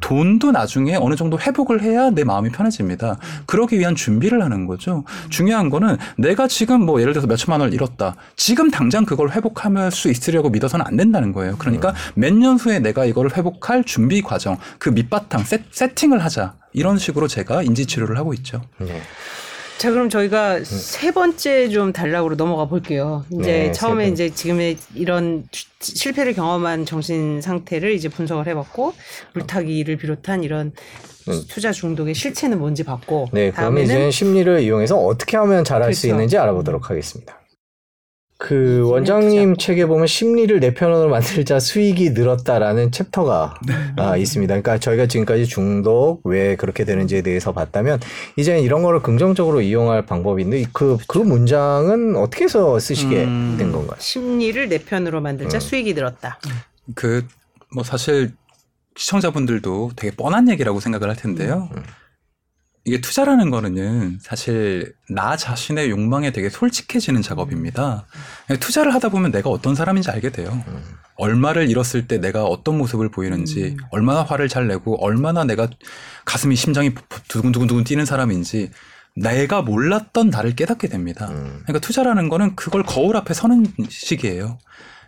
[0.00, 3.18] 돈도 나중에 어느 정도 회복을 해야 내 마음이 편해집니다.
[3.46, 5.04] 그러기 위한 준비를 하는 거죠.
[5.30, 8.16] 중요한 거는 내가 지금 뭐 예를 들어서 몇 천만 원을 잃었다.
[8.36, 11.56] 지금 당장 그걸 회복할 수 있으려고 믿어서는 안 된다는 거예요.
[11.58, 16.54] 그러니까 몇 년 후에 내가 이거를 회복할 준비 과정, 그 밑바탕 세, 세팅을 하자.
[16.72, 18.60] 이런 식으로 제가 인지 치료를 하고 있죠.
[18.78, 19.00] 네.
[19.78, 23.24] 자, 그럼 저희가 세 번째 좀 단락으로 넘어가 볼게요.
[23.32, 24.08] 이제 네, 처음에.
[24.08, 28.94] 이제 지금의 이런 주- 실패를 경험한 정신 상태를 이제 분석을 해봤고
[29.34, 30.72] 물타기를 비롯한 이런
[31.48, 36.14] 투자 중독의 실체는 뭔지 봤고 네, 다음에는 이제 심리를 이용해서 어떻게 하면 잘할 수 그렇죠.
[36.14, 37.40] 있는지 알아보도록 하겠습니다.
[38.44, 43.54] 그 이기는 원장님 책에 보면 심리를 내 편으로 만들자 수익이 늘었다라는 챕터가
[43.96, 44.52] 아, 있습니다.
[44.52, 48.00] 그러니까 저희가 지금까지 중독 왜 그렇게 되는지에 대해서 봤다면
[48.36, 53.56] 이제는 이런 거를 긍정적으로 이용할 방법이 있는데 그, 그 문장은 어떻게 해서 쓰시게 음.
[53.58, 53.96] 된 건가요?
[53.98, 55.22] 심리를 내 편으로 음.
[55.22, 56.38] 만들자 수익이 늘었다.
[56.94, 57.26] 그
[57.74, 58.32] 뭐 사실
[58.96, 61.68] 시청자분들도 되게 뻔한 얘기라고 생각을 할 텐데요.
[62.84, 68.06] 이게 투자라는 거는 사실 나 자신의 욕망에 되게 솔직해지는 작업입니다.
[68.60, 70.62] 투자를 하다 보면 내가 어떤 사람인지 알게 돼요.
[71.16, 75.68] 얼마를 잃었을 때 내가 어떤 모습을 보이는지, 얼마나 화를 잘 내고, 얼마나 내가
[76.24, 76.92] 가슴이 심장이
[77.28, 78.70] 두근두근두근 뛰는 사람인지,
[79.16, 81.28] 내가 몰랐던 나를 깨닫게 됩니다.
[81.30, 81.62] 음.
[81.62, 84.58] 그러니까 투자라는 거는 그걸 거울 앞에 서는 식이에요.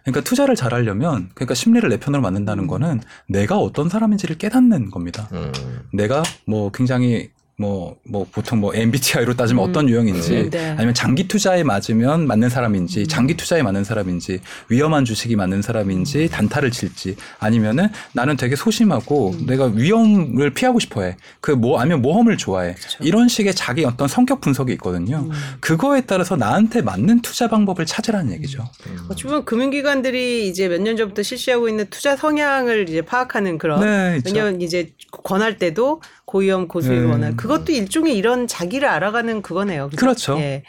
[0.05, 5.29] 그러니까 투자를 잘하려면, 그러니까 심리를 내 편으로 만든다는 거는 내가 어떤 사람인지를 깨닫는 겁니다.
[5.33, 5.53] 음.
[5.93, 9.71] 내가 뭐 굉장히 뭐, 뭐, 보통 뭐 MBTI로 따지면 음.
[9.71, 10.71] 어떤 유형인지, 음, 네.
[10.77, 16.71] 아니면 장기 투자에 맞으면 맞는 사람인지, 장기 투자에 맞는 사람인지, 위험한 주식이 맞는 사람인지, 단타를
[16.71, 21.17] 칠지, 아니면은 나는 되게 소심하고 내가 위험을 피하고 싶어 해.
[21.41, 22.75] 그 뭐, 아니면 모험을 좋아해.
[23.01, 25.27] 이런 식의 자기 어떤 성격 분석이 있거든요.
[25.61, 28.69] 그거에 따라서 나한테 맞는 투자 방법을 찾으라는 얘기죠.
[29.09, 34.21] 어찌 보면 금융기관들이 이제 몇 년 전부터 실시하고 있는 투자 성향을 이제 파악하는 그런 네.
[34.27, 34.93] 왜냐면 이제
[35.25, 37.11] 권할 때도 고위험 고수익을 네.
[37.11, 39.89] 원하는 그것도 일종의 이런 자기를 알아가는 그거네요.
[39.89, 39.97] 그죠?
[39.97, 40.39] 그렇죠.
[40.39, 40.63] 예.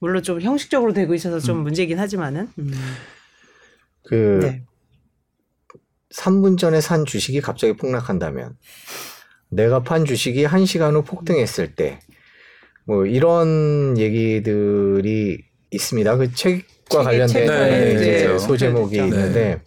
[0.00, 2.48] 물론 좀 형식적으로 되고 있어서 좀 문제긴 하지만은.
[2.58, 2.72] 음.
[4.04, 4.62] 그 네.
[6.16, 8.56] 3분 전에 산 주식이 갑자기 폭락한다면
[9.50, 12.00] 내가 판 주식이 1시간 후 폭등했을 때
[12.86, 16.16] 뭐 이런 얘기들이 있습니다.
[16.16, 19.14] 그 책과 관련된 네, 이제 소제목이 그렇죠.
[19.16, 19.62] 있는데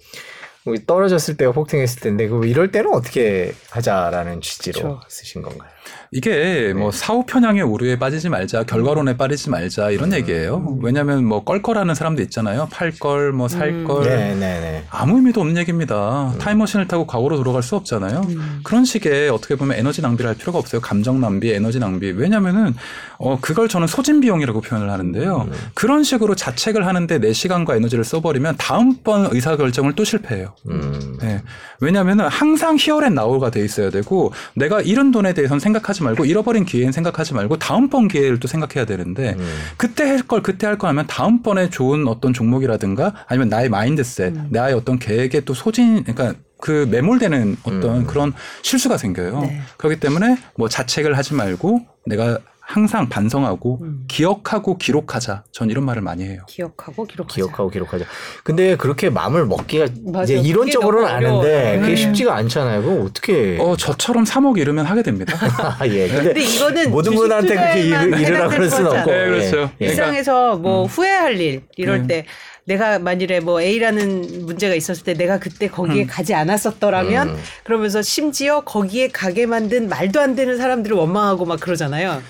[0.64, 5.02] 뭐 떨어졌을 때가 폭등했을 텐데 그 이럴 때는 어떻게 하자라는 취지로 그렇죠.
[5.10, 5.70] 쓰신 건가요?
[6.12, 10.78] 이게 뭐 사후 편향의 오류에 빠지지 말자, 결과론에 빠지지 말자 이런 얘기예요.
[10.82, 12.68] 왜냐하면 뭐 껄껄하는 사람도 있잖아요.
[12.72, 13.84] 팔 걸, 뭐살 음.
[13.86, 14.04] 걸.
[14.04, 14.84] 네, 네, 네.
[14.90, 16.34] 아무 의미도 없는 얘기입니다.
[16.40, 18.22] 타임머신을 타고 과거로 돌아갈 수 없잖아요.
[18.30, 18.60] 음.
[18.64, 20.82] 그런 식의 어떻게 보면 에너지 낭비를 할 필요가 없어요.
[20.82, 22.12] 감정 낭비, 에너지 낭비.
[22.12, 22.74] 왜냐면은,
[23.18, 25.50] 어, 그걸 저는 소진 비용이라고 표현을 하는데요.
[25.74, 30.56] 그런 식으로 자책을 하는데 내 시간과 에너지를 써버리면 다음번 의사 결정을 또 실패해요.
[30.70, 31.18] 음.
[31.22, 31.42] 네.
[31.80, 36.92] 왜냐면은 항상 히어앤 나우가 돼 있어야 되고 내가 잃은 돈에 대해서는 생각하지 말고 잃어버린 기회는
[36.92, 39.48] 생각하지 말고 다음번 기회를 또 생각해야 되는데 음.
[39.78, 44.74] 그때 할 걸 그때 할 거 하면 다음번에 좋은 어떤 종목이라든가 아니면 나의 마인드셋, 나의
[44.74, 48.08] 어떤 계획에 또 소진 그러니까 그 매몰되는 어떤 음.
[48.08, 48.34] 그런
[48.64, 49.42] 실수가 생겨요.
[49.42, 49.62] 네.
[49.78, 54.04] 그렇기 때문에 뭐 자책을 하지 말고 내가 항상 반성하고 음.
[54.10, 55.46] 기억하고 기록하자.
[55.54, 56.42] 전 이런 말을 많이 해요.
[56.50, 57.34] 기억하고 기록하자.
[57.34, 58.04] 기억하고 기록하자.
[58.44, 60.24] 근데 그렇게 마음을 먹기가 맞아요.
[60.26, 61.80] 이제 이론적으로는 아는데 어려워요.
[61.80, 61.96] 그게 네.
[61.96, 62.82] 쉽지가 않잖아요.
[62.84, 63.58] 그거 어떻게?
[63.62, 65.34] 어, 저처럼 3억 잃으면 하게 됩니다.
[65.80, 66.10] 아, 예.
[66.10, 68.88] 근데, 근데 이거는 모든 분한테 그렇게 이르, 이르라 그럴 수는.
[68.88, 69.12] 없고.
[69.12, 69.72] 네, 그렇죠.
[69.80, 69.86] 예.
[69.86, 69.90] 예.
[69.90, 72.08] 일상에서 뭐 후회할 일 이럴 네.
[72.08, 72.26] 때
[72.66, 76.08] 내가 만일에 뭐 A라는 문제가 있었을 때 내가 그때 거기에 음.
[76.08, 77.38] 가지 않았었더라면 음.
[77.64, 82.22] 그러면서 심지어 거기에 가게 만든 말도 안 되는 사람들을 원망하고 막 그러잖아요.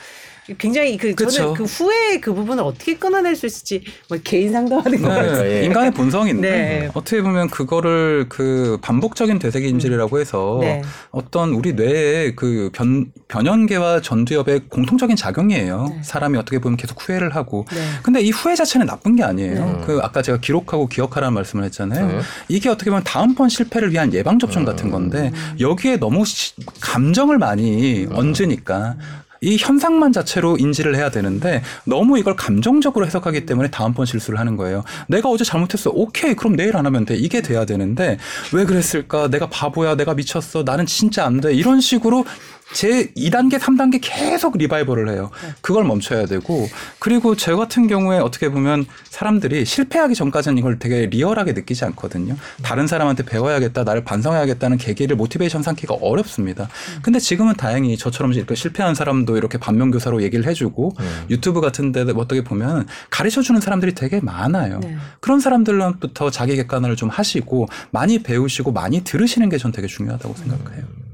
[0.57, 1.29] 굉장히 그 그쵸.
[1.29, 5.45] 저는 그 후회의 그 부분을 어떻게 끊어낼 수 있을지 뭐 개인 상담하는 거 같아요.
[5.51, 5.65] 예.
[5.65, 6.89] 인간의 본성인데 네.
[6.93, 10.81] 어떻게 보면 그거를 그 반복적인 되새기 임질이라고 해서 네.
[11.11, 15.87] 어떤 우리 뇌의 그 변, 변연계와 전두엽의 공통적인 작용이에요.
[15.89, 15.99] 네.
[16.03, 17.65] 사람이 어떻게 보면 계속 후회를 하고.
[17.71, 17.81] 네.
[18.03, 19.65] 근데 이 후회 자체는 나쁜 게 아니에요.
[19.65, 19.81] 네.
[19.85, 22.07] 그 아까 제가 기록하고 기억하라는 말씀을 했잖아요.
[22.07, 22.19] 네.
[22.47, 28.07] 이게 어떻게 보면 다음번 실패를 위한 예방 접종 같은 건데 여기에 너무 시- 감정을 많이
[28.11, 28.95] 얹으니까
[29.41, 34.83] 이 현상만 자체로 인지를 해야 되는데 너무 이걸 감정적으로 해석하기 때문에 다음번 실수를 하는 거예요.
[35.07, 35.91] 내가 어제 잘못했어.
[35.93, 36.35] 오케이.
[36.35, 37.15] 그럼 내일 안 하면 돼.
[37.15, 38.17] 이게 돼야 되는데
[38.53, 39.29] 왜 그랬을까?
[39.29, 39.95] 내가 바보야.
[39.95, 40.63] 내가 미쳤어.
[40.63, 41.53] 나는 진짜 안 돼.
[41.53, 42.25] 이런 식으로
[42.73, 45.31] 제 2단계, 3단계 계속 리바이벌을 해요.
[45.61, 46.67] 그걸 멈춰야 되고
[46.99, 52.35] 그리고 저 같은 경우에 어떻게 보면 사람들이 실패하기 전까지는 이걸 되게 리얼하게 느끼지 않거든요.
[52.61, 56.69] 다른 사람한테 배워야겠다, 나를 반성해야겠다는 계기를 모티베이션 삼기가 어렵습니다.
[57.01, 60.95] 근데 지금은 다행히 저처럼 이렇게 실패한 사람도 이렇게 반면교사로 얘기를 해주고
[61.29, 64.79] 유튜브 같은 데 어떻게 보면 가르쳐 주는 사람들이 되게 많아요.
[64.81, 64.95] 네.
[65.19, 71.06] 그런 사람들로부터 자기 객관을 좀 하시고 많이 배우시고 많이 들으시는 게 전 되게 중요하다고 생각해요.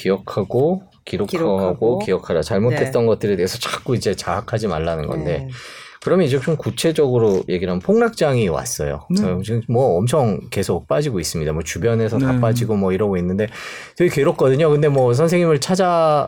[0.00, 1.98] 기억하고 기록하고, 기록하고.
[2.00, 2.42] 기억하라.
[2.42, 5.48] 잘못했던 것들에 대해서 자꾸 이제 자학하지 말라는 건데 네.
[6.02, 9.06] 그러면 이제 좀 구체적으로 얘기를 하면 폭락장이 왔어요.
[9.10, 9.22] 네.
[9.22, 11.52] 어, 지금 뭐 엄청 계속 빠지고 있습니다.
[11.52, 12.40] 뭐 주변에서 다 네.
[12.40, 13.48] 빠지고 뭐 이러고 있는데
[13.96, 14.70] 되게 괴롭거든요.
[14.70, 16.26] 근데 뭐 선생님을 찾아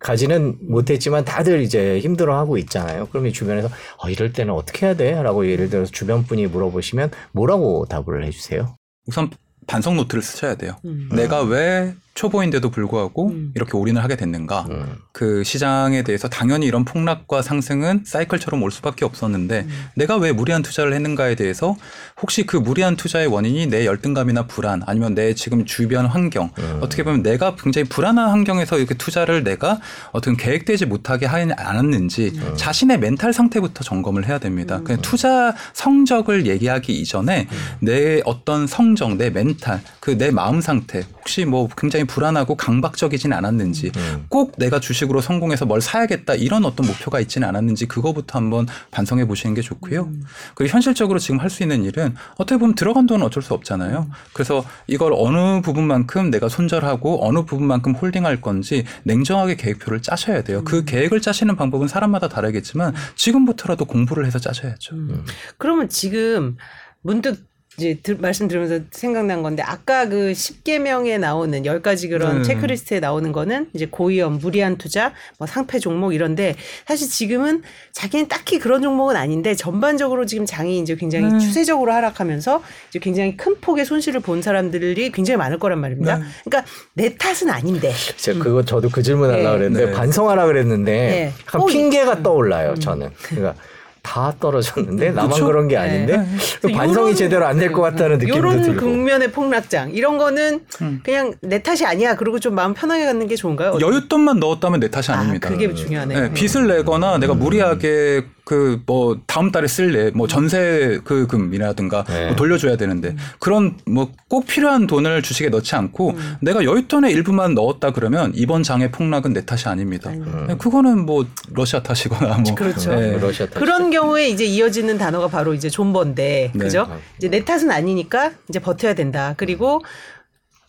[0.00, 3.06] 가지는 못했지만 다들 이제 힘들어하고 있잖아요.
[3.06, 3.68] 그럼 이 주변에서
[3.98, 5.22] 어, 이럴 때는 어떻게 해야 돼?
[5.22, 8.74] 라고 예를 들어서 주변 분이 물어보시면 뭐라고 답을 해주세요?
[9.06, 9.30] 우선
[9.68, 10.76] 반성 노트를 쓰셔야 돼요.
[10.84, 11.08] 음.
[11.12, 13.52] 내가 왜 초보인데도 불구하고 음.
[13.54, 14.66] 이렇게 올인을 하게 됐는가?
[14.70, 14.96] 음.
[15.12, 19.86] 그 시장에 대해서 당연히 이런 폭락과 상승은 사이클처럼 올 수밖에 없었는데 음.
[19.96, 21.76] 내가 왜 무리한 투자를 했는가에 대해서
[22.20, 26.78] 혹시 그 무리한 투자의 원인이 내 열등감이나 불안 아니면 내 지금 주변 환경 음.
[26.82, 29.80] 어떻게 보면 내가 굉장히 불안한 환경에서 이렇게 투자를 내가
[30.12, 32.54] 어떤 계획되지 못하게 하지 않았는지 음.
[32.56, 34.78] 자신의 멘탈 상태부터 점검을 해야 됩니다.
[34.78, 34.84] 음.
[34.84, 37.58] 그냥 투자 성적을 얘기하기 이전에 음.
[37.80, 43.92] 내 어떤 성적, 내 멘탈, 그 내 마음 상태 혹시 뭐 굉장히 불안하고 강박적이진 않았는지
[43.96, 44.26] 음.
[44.28, 49.54] 꼭 내가 주식으로 성공해서 뭘 사야겠다 이런 어떤 목표가 있지는 않았는지 그거부터 한번 반성해 보시는
[49.54, 50.02] 게 좋고요.
[50.04, 50.24] 음.
[50.54, 54.08] 그리고 현실적으로 지금 할 수 있는 일은 어떻게 보면 들어간 돈은 어쩔 수 없잖아요.
[54.32, 60.64] 그래서 이걸 어느 부분만큼 내가 손절하고 어느 부분만큼 홀딩할 건지 냉정하게 계획표를 짜셔야 돼요.
[60.64, 64.96] 그 계획을 짜시는 방법은 사람마다 다르겠지만 지금부터라도 공부를 해서 짜셔야죠.
[64.96, 65.24] 음.
[65.58, 66.56] 그러면 지금
[67.02, 67.44] 문득
[67.78, 72.42] 이제 들- 말씀 들으면서 생각난 건데 아까 그 10개명에 나오는 10가지 그런 네.
[72.42, 76.54] 체크리스트에 나오는 거는 이제 고위험, 무리한 투자, 뭐 상패 종목 이런데
[76.86, 77.62] 사실 지금은
[77.92, 81.38] 자기는 딱히 그런 종목은 아닌데 전반적으로 지금 장이 이제 굉장히 네.
[81.38, 86.18] 추세적으로 하락하면서 이제 굉장히 큰 폭의 손실을 본 사람들이 굉장히 많을 거란 말입니다.
[86.18, 86.24] 네.
[86.44, 89.58] 그러니까 내 탓은 아닌데 제가 그거 저도 그 질문 하려고 네.
[89.58, 89.92] 그랬는데 네.
[89.92, 91.32] 반성하라 그랬는데 네.
[91.46, 93.54] 약간 어, 핑계가 떠올라요 저는 그러니까
[94.02, 95.46] 다 떨어졌는데 나만 그쵸?
[95.46, 95.80] 그런 게 네.
[95.80, 96.26] 아닌데 네.
[96.60, 100.64] 그 반성이 요런- 제대로 안 될 것 같다는 느낌도 이런 들고 국면의 폭락장 이런 거는
[100.82, 101.00] 음.
[101.04, 102.16] 그냥 내 탓이 아니야.
[102.16, 103.74] 그리고 좀 마음 편하게 갖는 게 좋은가요?
[103.74, 105.48] 여윳돈만 넣었다면 내 탓이 아, 아닙니다.
[105.48, 106.20] 그게 중요하네요.
[106.20, 107.20] 네, 빚을 내거나 음.
[107.20, 112.26] 내가 무리하게 그 뭐 다음 달에 쓸래 뭐 전세 그 금이라든가 네.
[112.26, 116.36] 뭐 돌려줘야 되는데 그런 뭐 꼭 필요한 돈을 주식에 넣지 않고 음.
[116.40, 120.10] 내가 여윳돈의 일부만 넣었다 그러면 이번 장의 폭락은 내 탓이 아닙니다.
[120.10, 122.94] 네, 그거는 뭐 러시아 탓이거나 뭐 그렇죠.
[122.94, 123.18] 네.
[123.18, 123.60] 러시아 탓.
[123.60, 126.58] 그런 경우에 이제 이어지는 단어가 바로 이제 존버인데, 네.
[126.58, 126.88] 그죠?
[127.18, 129.34] 이제 내 탓은 아니니까 이제 버텨야 된다.
[129.36, 129.82] 그리고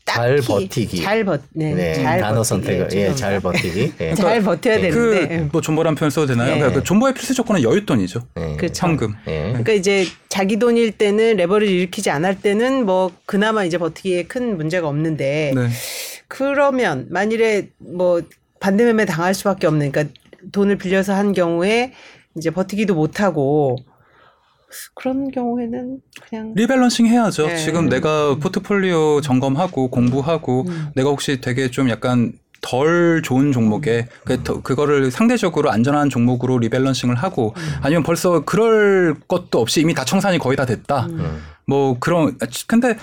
[0.05, 1.01] 잘 버티기.
[1.01, 2.49] 잘 버, 네, 네, 잘 단어 버티기.
[2.49, 3.15] 선택을 예.
[3.15, 3.93] 잘 버티기.
[4.01, 4.13] 예.
[4.13, 5.47] 잘 버텨야 되는데.
[5.49, 6.51] 그뭐 존버란 표현 써도 되나요?
[6.51, 6.59] 네.
[6.59, 8.21] 그러니까 그 존버의 필수 조건은 여윳돈이죠.
[8.37, 8.55] 예.
[8.57, 8.87] 그렇죠.
[8.87, 9.15] 현금.
[9.27, 9.43] 예.
[9.47, 14.87] 그러니까 이제 자기 돈일 때는 레버리지 일으키지 않을 때는 뭐 그나마 이제 버티기에 큰 문제가
[14.87, 15.69] 없는데 네.
[16.27, 18.21] 그러면 만일에 뭐
[18.59, 20.13] 반대매매 당할 수밖에 없는 그러니까
[20.51, 21.93] 돈을 빌려서 한 경우에
[22.35, 23.77] 이제 버티기도 못하고
[24.95, 25.99] 그런 경우에는
[26.29, 27.47] 그냥 rebalancing 해야죠.
[27.47, 27.57] 네.
[27.57, 30.87] 지금 내가 포트폴리오 점검하고 공부하고 음.
[30.95, 37.15] 내가 혹시 되게 좀 약간 덜 좋은 종목에 그 더- 그거를 상대적으로 안전한 종목으로 rebalancing을
[37.15, 37.61] 하고 음.
[37.81, 41.07] 아니면 벌써 그럴 것도 없이 이미 다 청산이 거의 다 됐다.
[41.07, 41.41] 음.
[41.65, 42.97] 뭐 그런 근데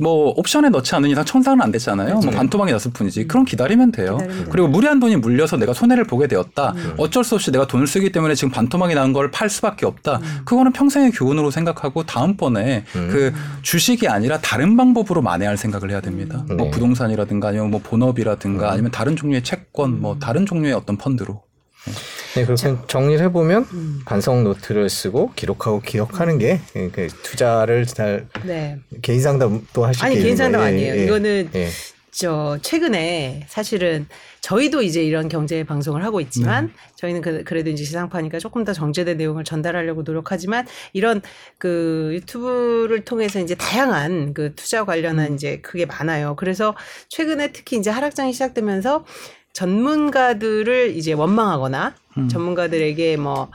[0.00, 2.16] 뭐 옵션에 넣지 않은 이상 청산은 안 됐잖아요.
[2.20, 3.26] 뭐 반토막이 났을 뿐이지.
[3.26, 4.18] 그럼 기다리면 돼요.
[4.18, 4.44] 돼요.
[4.50, 6.74] 그리고 무리한 돈이 물려서 내가 손해를 보게 되었다.
[6.98, 10.20] 어쩔 수 없이 내가 돈을 쓰기 때문에 지금 반토막이 난 걸 팔 수밖에 없다.
[10.44, 13.32] 그거는 평생의 교훈으로 생각하고 다음번에 그
[13.62, 16.44] 주식이 아니라 다른 방법으로 만회할 생각을 해야 됩니다.
[16.48, 16.70] 뭐 네.
[16.70, 21.42] 부동산이라든가 아니면 뭐 본업이라든가 아니면 다른 종류의 채권, 뭐 다른 종류의 어떤 펀드로.
[21.86, 21.92] 네,
[22.34, 24.00] 그렇게 정리를 해보면 음.
[24.04, 28.78] 반성 노트를 쓰고 기록하고 기억하는 게 예, 그 투자를 잘 네.
[29.02, 30.74] 개인 상담도 하실 아니 게 개인 상담 거예요.
[30.74, 30.94] 아니에요.
[30.94, 31.04] 예, 예.
[31.04, 31.68] 이거는 예.
[32.10, 34.06] 저 최근에 사실은
[34.40, 39.18] 저희도 이제 이런 경제 방송을 하고 있지만 저희는 그, 그래도 이제 지상파니까 조금 더 정제된
[39.18, 41.22] 내용을 전달하려고 노력하지만 이런
[41.58, 46.34] 그 유튜브를 통해서 이제 다양한 그 투자 관련한 이제 그게 많아요.
[46.36, 46.74] 그래서
[47.08, 49.04] 최근에 특히 이제 하락장이 시작되면서
[49.52, 52.28] 전문가들을 이제 원망하거나 음.
[52.28, 53.48] 전문가들에게 뭐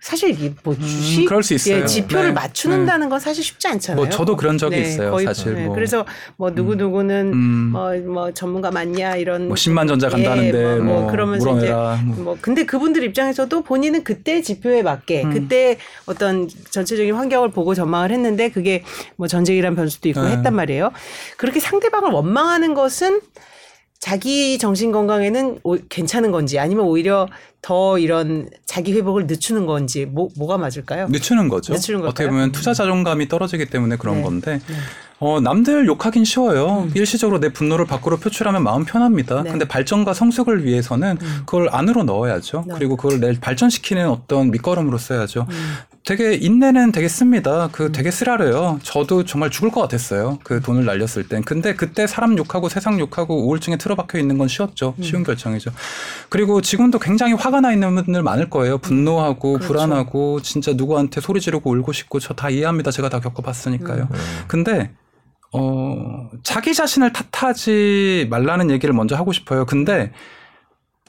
[0.00, 1.80] 사실 이게 뭐 주식, 음, 그럴 수 있어요.
[1.80, 2.32] 예, 지표를 네.
[2.32, 4.00] 맞추는다는 건 사실 쉽지 않잖아요.
[4.00, 5.74] 뭐 저도 그런 적이 있어요, 거의, 사실 네, 뭐.
[5.74, 7.70] 그래서 뭐 누구 누구는 음.
[7.72, 11.96] 뭐, 뭐 전문가 맞냐 이런 뭐 10만 전자 간다는데 예, 뭐, 뭐뭐 그러면서 물어내라.
[11.96, 12.16] 이제 뭐.
[12.24, 15.30] 뭐 근데 그분들 입장에서도 본인은 그때 지표에 맞게 음.
[15.32, 18.84] 그때 어떤 전체적인 환경을 보고 전망을 했는데 그게
[19.16, 20.36] 뭐 전쟁이란 변수도 있고 네.
[20.36, 20.92] 했단 말이에요.
[21.36, 23.20] 그렇게 상대방을 원망하는 것은
[24.00, 27.26] 자기 정신 건강에는 오- 괜찮은 건지 아니면 오히려
[27.60, 31.08] 더 이런 자기 회복을 늦추는 건지 뭐 뭐가 맞을까요?
[31.08, 31.72] 늦추는 거죠.
[31.72, 32.28] 늦추는 어떻게?
[32.28, 34.22] 보면 투자 자존감이 떨어지기 때문에 그런 네.
[34.22, 34.74] 건데 네.
[35.18, 36.88] 어, 남들 욕하긴 쉬워요.
[36.94, 39.42] 일시적으로 내 분노를 밖으로 표출하면 마음 편합니다.
[39.42, 39.50] 네.
[39.50, 41.42] 근데 발전과 성숙을 위해서는 음.
[41.44, 42.64] 그걸 안으로 넣어야죠.
[42.68, 42.74] 네.
[42.78, 45.46] 그리고 그걸 내 발전시키는 어떤 밑거름으로 써야죠.
[45.50, 45.74] 음.
[46.08, 47.68] 되게 인내는 되게 씁니다.
[47.70, 48.78] 그 되게 쓰라려요.
[48.82, 50.38] 저도 정말 죽을 것 같았어요.
[50.42, 51.42] 그 돈을 날렸을 땐.
[51.42, 54.94] 근데 그때 사람 욕하고 세상 욕하고 우울증에 틀어박혀 있는 건 쉬웠죠.
[54.96, 55.02] 음.
[55.02, 55.70] 쉬운 결정이죠.
[56.30, 58.78] 그리고 지금도 굉장히 화가 나 있는 분들 많을 거예요.
[58.78, 59.66] 분노하고 그렇죠.
[59.68, 62.90] 불안하고 진짜 누구한테 소리 지르고 울고 싶고 저 다 이해합니다.
[62.90, 64.08] 제가 다 겪어봤으니까요.
[64.10, 64.16] 음.
[64.46, 64.92] 근데
[65.52, 69.66] 어 자기 자신을 탓하지 말라는 얘기를 먼저 하고 싶어요.
[69.66, 70.10] 근데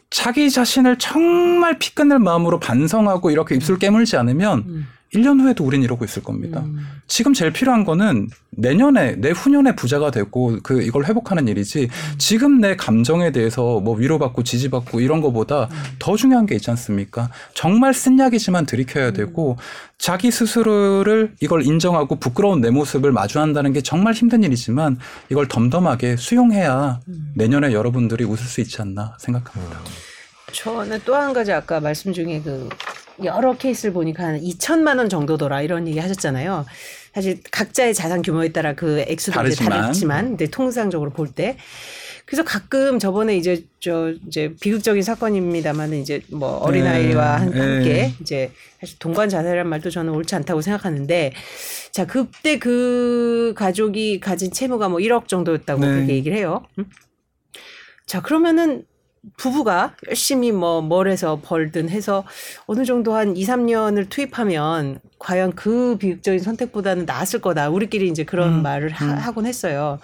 [0.10, 4.88] 자기 자신을 정말 피끝낼 마음으로 반성하고 이렇게 입술 깨물지 않으면 음.
[5.14, 6.62] 1년 후에도 우린 이러고 있을 겁니다.
[6.62, 6.86] 음.
[7.08, 12.16] 지금 제일 필요한 거는 내년에 내후년에 부자가 되고 그 이걸 회복하는 일이지 음.
[12.18, 15.84] 지금 내 감정에 대해서 뭐 위로받고 지지받고 이런 거보다 음.
[15.98, 17.30] 더 중요한 게 있지 않습니까?
[17.56, 18.66] 정말 쓴 약이지만 음.
[18.66, 19.58] 들이켜야 되고
[19.98, 24.98] 자기 스스로를 이걸 인정하고 부끄러운 내 모습을 마주한다는 게 정말 힘든 일이지만
[25.30, 27.32] 이걸 덤덤하게 수용해야 음.
[27.36, 29.80] 내년에 여러분들이 웃을 수 있지 않나 생각합니다.
[30.52, 32.68] 저는 또 한 가지 아까 말씀 중에 그
[33.24, 36.66] 여러 케이스를 보니까 한 2천만 원 정도더라 이런 얘기 하셨잖아요.
[37.14, 39.82] 사실 각자의 자산 규모에 따라 그 액수도 이제 다르지만.
[39.82, 41.58] 다르지만, 근데 통상적으로 볼 때.
[42.26, 47.60] 그래서 가끔 저번에 이제 저 이제 비극적인 사건입니다만은 이제 뭐 어린 아이와 한- 네.
[47.60, 51.34] 함께 이제 사실 동반 자살이란 말도 저는 옳지 않다고 생각하는데
[51.92, 55.88] 자 그때 그 가족이 가진 채무가 뭐 1억 정도였다고 네.
[55.88, 56.68] 그렇게 얘기를 해요.
[56.78, 56.86] 음?
[58.06, 58.84] 자 그러면은
[59.38, 62.24] 부부가 열심히 뭐 뭘 해서 벌든 해서
[62.66, 67.70] 어느 정도 한 2, 3년을 투입하면 과연 그 비극적인 선택보다는 나았을 거다.
[67.70, 69.18] 우리끼리 이제 그런 음, 말을 하, 음.
[69.18, 70.00] 하곤 했어요.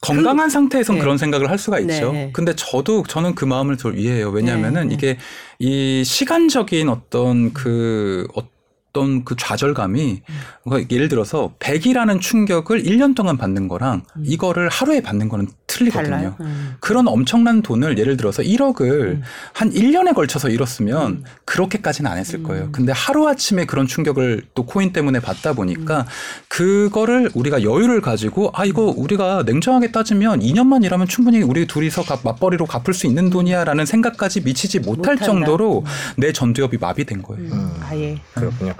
[0.00, 1.00] 건강한 상태에선 네.
[1.00, 2.12] 그런 생각을 할 수가 있죠.
[2.12, 2.30] 네.
[2.32, 4.30] 근데 저도 저는 그 마음을 좀 이해해요.
[4.30, 4.94] 왜냐하면은 네.
[4.94, 5.18] 이게
[5.58, 8.57] 이 시간적인 어떤 그 어떤
[9.24, 10.34] 그 좌절감이 음.
[10.64, 14.22] 그러니까 예를 들어서 100이라는 충격을 1년 동안 받는 거랑 음.
[14.26, 16.34] 이거를 하루에 받는 거는 틀리거든요.
[16.40, 16.74] 음.
[16.80, 19.22] 그런 엄청난 돈을 예를 들어서 1억을 음.
[19.52, 21.24] 한 1년에 걸쳐서 잃었으면 음.
[21.44, 22.64] 그렇게까지는 안 했을 거예요.
[22.64, 22.72] 음.
[22.72, 25.56] 근데 하루아침에 그런 충격을 또 코인 때문에 받다 음.
[25.56, 26.04] 보니까
[26.48, 32.18] 그거를 우리가 여유를 가지고 아 이거 우리가 냉정하게 따지면 2년만 일하면 충분히 우리 둘이서 가-
[32.24, 35.24] 맞벌이로 갚을 수 있는 돈이야라는 생각까지 미치지 못할 못한다.
[35.26, 35.84] 정도로
[36.16, 37.52] 내 전두엽이 마비된 거예요.
[37.52, 37.70] 음.
[37.82, 38.18] 아예.
[38.34, 38.74] 그렇군요.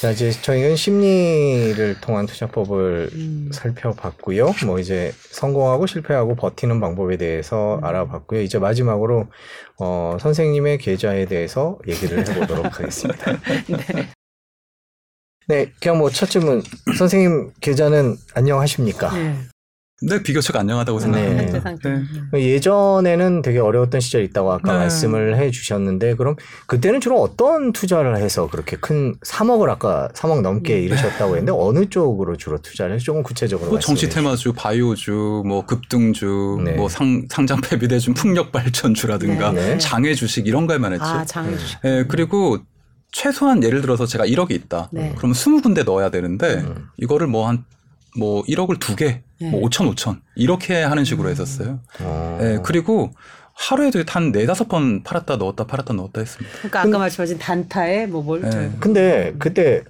[0.00, 3.50] 자, 이제 저희는 심리를 통한 투자법을 음.
[3.52, 4.54] 살펴봤고요.
[4.66, 7.84] 뭐 이제 성공하고 실패하고 버티는 방법에 대해서 음.
[7.84, 8.42] 알아봤고요.
[8.42, 9.26] 이제 마지막으로
[9.78, 13.32] 어, 선생님의 계좌에 대해서 얘기를 해보도록 하겠습니다.
[15.48, 16.62] 네, 그냥 뭐 첫 질문.
[16.98, 19.12] 선생님 계좌는 안녕하십니까?
[19.14, 19.36] 네.
[19.98, 21.36] 근데 비교적 안녕하다고 생각합니다.
[21.36, 21.44] 네.
[21.44, 22.02] 현재 상태.
[22.32, 22.42] 네.
[22.42, 24.78] 예전에는 되게 어려웠던 시절이 있다고 아까 네.
[24.80, 26.36] 말씀을 해 주셨는데 그럼
[26.66, 32.36] 그때는 주로 어떤 투자를 해서 그렇게 큰 3억을 아까 3억 넘게 이르셨다고 했는데 어느 쪽으로
[32.36, 36.72] 주로 투자를 해서 조금 구체적으로 뭐 정치 테마주, 바이오주, 뭐 급등주, 네.
[36.72, 39.78] 뭐 상, 상장 폐비대주, 풍력 발전주라든가 네.
[39.78, 41.06] 장외 주식 이런 거에만 했죠.
[41.06, 41.78] 아, 장애 주식.
[41.86, 42.58] 예, 그리고
[43.12, 44.90] 최소한 예를 들어서 제가 1억이 있다.
[44.92, 45.14] 네.
[45.16, 46.88] 그럼 20군데 넣어야 되는데 음.
[46.98, 47.64] 이거를 뭐 한
[48.18, 49.50] 뭐 1억을 두 개, 네.
[49.50, 51.80] 뭐 5천 5천 이렇게 하는 식으로 했었어요.
[52.00, 52.38] 어.
[52.42, 53.12] 예, 그리고
[53.54, 56.56] 하루에도 한 네다섯 번 팔았다 넣었다 팔았다 넣었다 했습니다.
[56.58, 58.70] 그러니까 아까 말씀하신 단타에 뭐 뭘 네.
[58.80, 59.82] 근데 그때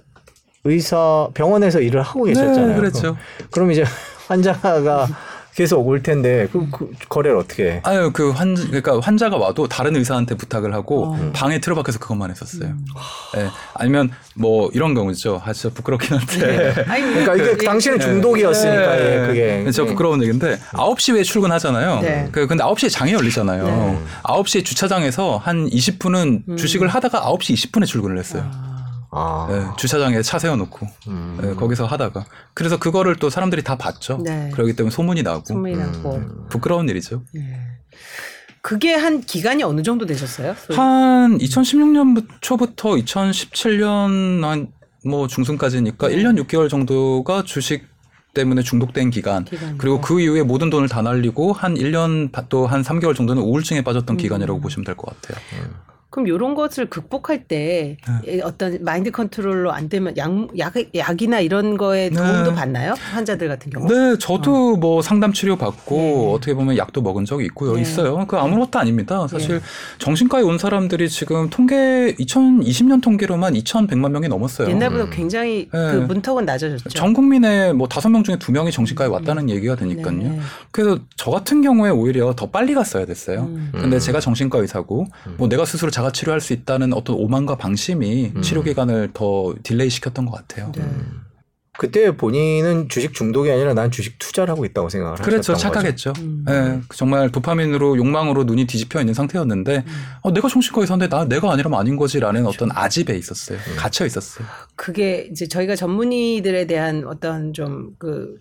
[0.63, 2.67] 의사 병원에서 일을 하고 계셨잖아요.
[2.67, 3.17] 네, 그렇죠.
[3.51, 3.83] 그럼 이제
[4.27, 5.07] 환자가
[5.57, 7.81] 계속 올 텐데 그, 그 거래를 어떻게 해?
[7.83, 11.31] 아유 그 환, 그러니까 환자가 와도 다른 의사한테 부탁을 하고 어.
[11.33, 12.69] 방에 틀어박혀서 그것만 했었어요.
[12.69, 12.85] 음.
[13.37, 15.41] 예, 아니면 뭐 이런 경우죠.
[15.43, 16.75] 아 진짜 부끄럽긴 한데.
[16.87, 18.05] 아니, 그러니까 이게 그- 당신은 네.
[18.05, 19.01] 중독이었으니까 네.
[19.23, 22.01] 예, 그게 진짜 부끄러운 얘기인데 9시 에 출근하잖아요.
[22.01, 22.29] 네.
[22.31, 23.63] 그 근데 9시에 장이 열리잖아요.
[23.65, 23.99] 네.
[24.25, 26.55] 9시에 주차장에서 한 20분은 음.
[26.55, 28.47] 주식을 하다가 9시 20분에 출근을 했어요.
[28.53, 28.76] 아.
[29.17, 29.47] 아.
[29.49, 31.37] 네, 주차장에 차 세워놓고 음.
[31.41, 34.19] 네, 거기서 하다가 그래서 그거를 또 사람들이 다 봤죠.
[34.23, 34.49] 네.
[34.53, 35.79] 그렇기 때문에 소문이 나고 소문이 음.
[35.79, 36.21] 났고.
[36.49, 37.23] 부끄러운 일이죠.
[37.33, 37.41] 네.
[38.61, 40.55] 그게 한 기간이 어느 정도 되셨어요?
[40.71, 46.15] 한 2016년 초부터 2017년 한 뭐 중순까지니까 네.
[46.17, 47.85] 1년 6개월 정도가 주식
[48.33, 49.45] 때문에 중독된 기간.
[49.45, 49.77] 기간.
[49.77, 54.15] 그리고 그 이후에 모든 돈을 다 날리고 한 1년 또 한 3개월 정도는 우울증에 빠졌던
[54.15, 54.17] 음.
[54.17, 55.41] 기간이라고 보시면 될 것 같아요.
[56.09, 58.41] 그럼 이런 것을 극복할 때 네.
[58.41, 62.55] 어떤 마인드 컨트롤로 안 되면 약, 약, 약이나 이런 거에 도움도 네.
[62.55, 62.93] 받나요?
[63.11, 63.87] 환자들 같은 경우?
[63.89, 66.33] 네, 저도 뭐 상담 치료 받고 네.
[66.33, 67.73] 어떻게 보면 약도 먹은 적이 있고요.
[67.73, 67.81] 네.
[67.81, 68.25] 있어요.
[68.25, 69.27] 그 아무것도 아닙니다.
[69.27, 69.65] 사실 네.
[69.97, 74.69] 정신과에 온 사람들이 지금 통계 2020년 통계로만 2,100만 명이 넘었어요.
[74.69, 75.09] 옛날보다 음.
[75.11, 75.91] 굉장히 네.
[75.91, 76.89] 그 문턱은 낮아졌죠.
[76.89, 80.17] 전 국민의 뭐 다섯 명 중에 두 명이 정신과에 왔다는 얘기가 되니까요.
[80.17, 80.39] 네, 네.
[80.71, 83.41] 그래서 저 같은 경우에 오히려 더 빨리 갔어야 됐어요.
[83.41, 83.71] 음.
[83.73, 85.05] 근데 제가 정신과 의사고
[85.37, 88.41] 뭐 내가 스스로 자가 치료할 수 있다는 어떤 오만과 방심이 음.
[88.43, 90.71] 치료 기간을 더 delay 시켰던 것 같아요.
[90.75, 90.83] 네.
[91.75, 95.53] 그때 본인은 주식 중독이 아니라 난 주식 투자를 하고 있다고 생각을 그렇죠.
[95.53, 95.61] 하셨던 거죠.
[95.61, 96.13] 착각했죠.
[96.19, 96.45] 음.
[96.49, 99.91] 예, 정말 도파민으로 욕망으로 눈이 뒤집혀 있는 상태였는데 음.
[100.21, 103.57] 어, 내가 정신과 의사인데 나 내가 아니라면 아닌 거지라는 어떤 아집에 있었어요.
[103.75, 104.45] 갇혀 있었어요.
[104.75, 108.35] 그게 이제 저희가 전문의들에 대한 어떤 좀 그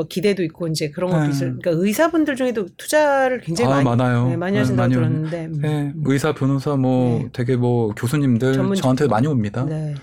[0.00, 1.28] 뭐 기대도 있고 이제 그런 것도 네.
[1.28, 1.56] 있어요.
[1.58, 4.28] 그러니까 의사분들 중에도 투자를 굉장히 아, 많이 많아요.
[4.28, 5.44] 네, 많이 네, 하신다고 많이 들었는데.
[5.46, 5.62] 음.
[5.62, 7.28] 예, 의사, 변호사, 뭐 네.
[7.34, 9.66] 되게 뭐 교수님들 전문 저한테 많이 옵니다.
[9.68, 9.94] 네.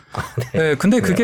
[0.54, 1.24] 예, 근데 네, 그게.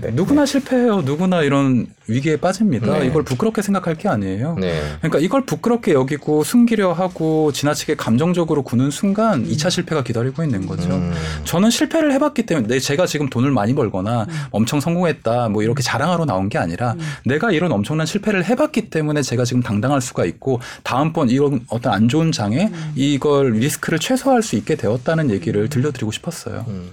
[0.00, 0.10] 네.
[0.12, 1.02] 누구나 실패해요.
[1.02, 2.98] 누구나 이런 위기에 빠집니다.
[2.98, 3.06] 네.
[3.06, 4.56] 이걸 부끄럽게 생각할 게 아니에요.
[4.60, 4.80] 네.
[4.98, 10.66] 그러니까 이걸 부끄럽게 여기고 숨기려 하고 지나치게 감정적으로 구는 순간 이 2차 실패가 기다리고 있는
[10.66, 10.90] 거죠.
[10.90, 11.12] 음.
[11.44, 16.26] 저는 실패를 해봤기 때문에 내 제가 지금 돈을 많이 벌거나 엄청 성공했다 뭐 이렇게 자랑하러
[16.26, 16.94] 나온 게 아니라
[17.24, 22.08] 내가 이런 엄청난 실패를 해봤기 때문에 제가 지금 당당할 수가 있고 다음번 이런 어떤 안
[22.08, 26.64] 좋은 장에 이걸 리스크를 최소화할 수 있게 되었다는 얘기를 들려드리고 싶었어요.
[26.68, 26.90] 음.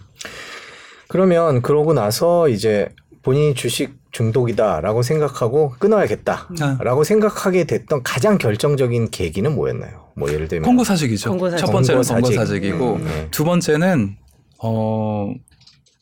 [1.07, 2.89] 그러면 그러고 나서 이제
[3.21, 10.11] 본인이 주식 중독이다라고 생각하고 끊어야겠다라고 생각하게 됐던 가장 결정적인 계기는 뭐였나요?
[10.15, 11.29] 뭐 예를 들면 권고 사직이죠.
[11.31, 11.65] 권고 사직.
[11.65, 12.37] 첫 번째는 권고 권고 사직.
[12.39, 13.27] 사직이고 음, 네.
[13.31, 14.15] 두 번째는
[14.59, 15.33] 어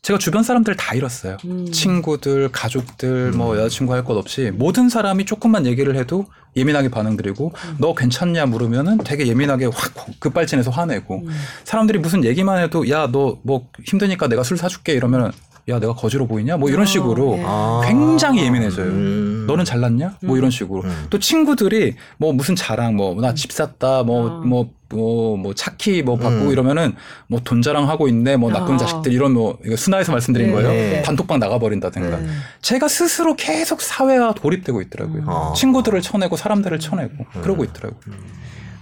[0.03, 1.37] 제가 주변 사람들 다 잃었어요.
[1.45, 1.65] 음.
[1.71, 7.93] 친구들, 가족들, 뭐 여자친구 할 것 없이 모든 사람이 조금만 얘기를 해도 예민하게 반응드리고 너
[7.93, 11.27] 괜찮냐 물으면은 되게 예민하게 확 급발진해서 화내고
[11.63, 15.31] 사람들이 무슨 얘기만 해도 야 너 뭐 힘드니까 내가 술 사줄게 이러면은
[15.71, 17.43] 야 내가 거지로 보이냐 뭐 이런 어, 식으로 예.
[17.45, 17.81] 아.
[17.85, 18.85] 굉장히 예민해져요.
[18.87, 19.45] 음.
[19.47, 20.17] 너는 잘났냐?
[20.23, 20.83] 뭐 이런 식으로.
[20.83, 21.07] 음.
[21.09, 24.41] 또 친구들이 뭐 무슨 자랑, 뭐 나 집 샀다, 뭐 어.
[24.45, 26.51] 뭐뭐 뭐 차키 뭐 바꾸고 음.
[26.51, 26.93] 이러면은
[27.27, 28.77] 뭐 돈 자랑하고 있네, 뭐 나쁜 어.
[28.77, 30.69] 자식들 이런 뭐 이거 순화해서 말씀드린 네, 거예요.
[30.69, 31.01] 네.
[31.03, 32.17] 단톡방 나가버린다든가.
[32.17, 32.27] 네.
[32.61, 35.23] 제가 스스로 계속 사회와 고립되고 있더라고요.
[35.27, 35.53] 어.
[35.55, 38.15] 친구들을 쳐내고 사람들을 쳐내고 그러고 있더라고요.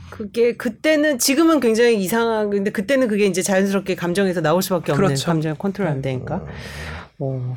[0.10, 5.26] 그게 그때는 지금은 굉장히 이상한 근데 그때는 그게 이제 자연스럽게 감정에서 나올 수밖에 없는 그렇죠.
[5.26, 6.44] 감정 컨트롤 안 되니까.
[7.20, 7.56] 어.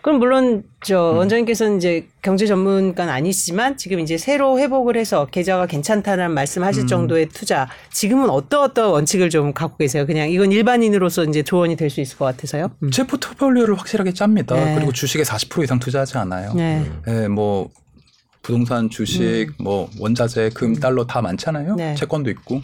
[0.00, 6.30] 그럼 물론 저 원장님께서는 이제 경제 전문가는 아니시지만 지금 이제 새로 회복을 해서 계좌가 괜찮다는
[6.30, 10.06] 말씀하실 정도의 투자 지금은 어떤 어떤 원칙을 좀 갖고 계세요?
[10.06, 12.70] 그냥 이건 일반인으로서 이제 조언이 될 수 있을 것 같아서요.
[12.82, 12.90] 음.
[12.90, 14.54] 제 포트폴리오를 확실하게 짭니다.
[14.54, 14.74] 네.
[14.76, 16.52] 그리고 주식에 40% 이상 투자하지 않아요.
[16.54, 16.84] 네.
[17.08, 17.68] 예, 뭐
[18.42, 21.72] 부동산, 주식, 뭐 원자재, 금, 달러 다 많잖아요.
[21.72, 21.76] 음.
[21.76, 21.94] 네.
[21.94, 22.60] 채권도 있고.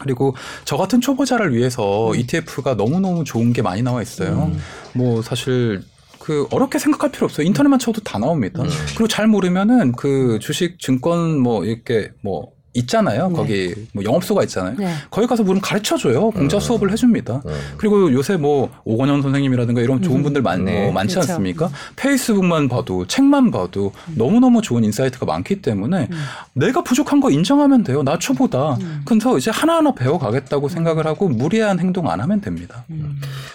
[0.00, 0.34] 그리고
[0.64, 2.16] 저 같은 초보자를 위해서 음.
[2.16, 4.50] ETF가 너무너무 좋은 게 많이 나와 있어요.
[4.94, 5.82] 뭐 사실
[6.18, 7.46] 그 어렵게 생각할 필요 없어요.
[7.46, 8.62] 인터넷만 쳐도 다 나옵니다.
[8.62, 8.68] 음.
[8.88, 13.28] 그리고 잘 모르면은 그 주식 증권 뭐 이렇게 뭐 있잖아요.
[13.28, 13.34] 네.
[13.34, 14.76] 거기 뭐 영업소가 있잖아요.
[14.78, 14.94] 네.
[15.10, 16.30] 거기 가서 물은 가르쳐 줘요.
[16.30, 17.42] 공짜 수업을 해줍니다.
[17.44, 17.52] 음.
[17.76, 20.84] 그리고 요새 뭐 오건현 선생님이라든가 이런 좋은 분들 많, 네.
[20.84, 21.32] 뭐 많지 그렇죠.
[21.32, 21.70] 않습니까?
[21.96, 26.08] 페이스북만 봐도 책만 봐도 너무너무 좋은 insight가 많기 때문에
[26.54, 28.02] 내가 부족한 거 인정하면 돼요.
[28.02, 28.78] 나 초보다.
[29.04, 32.84] 그래서 이제 하나하나 배워가겠다고 생각을 하고 무리한 행동 안 하면 됩니다.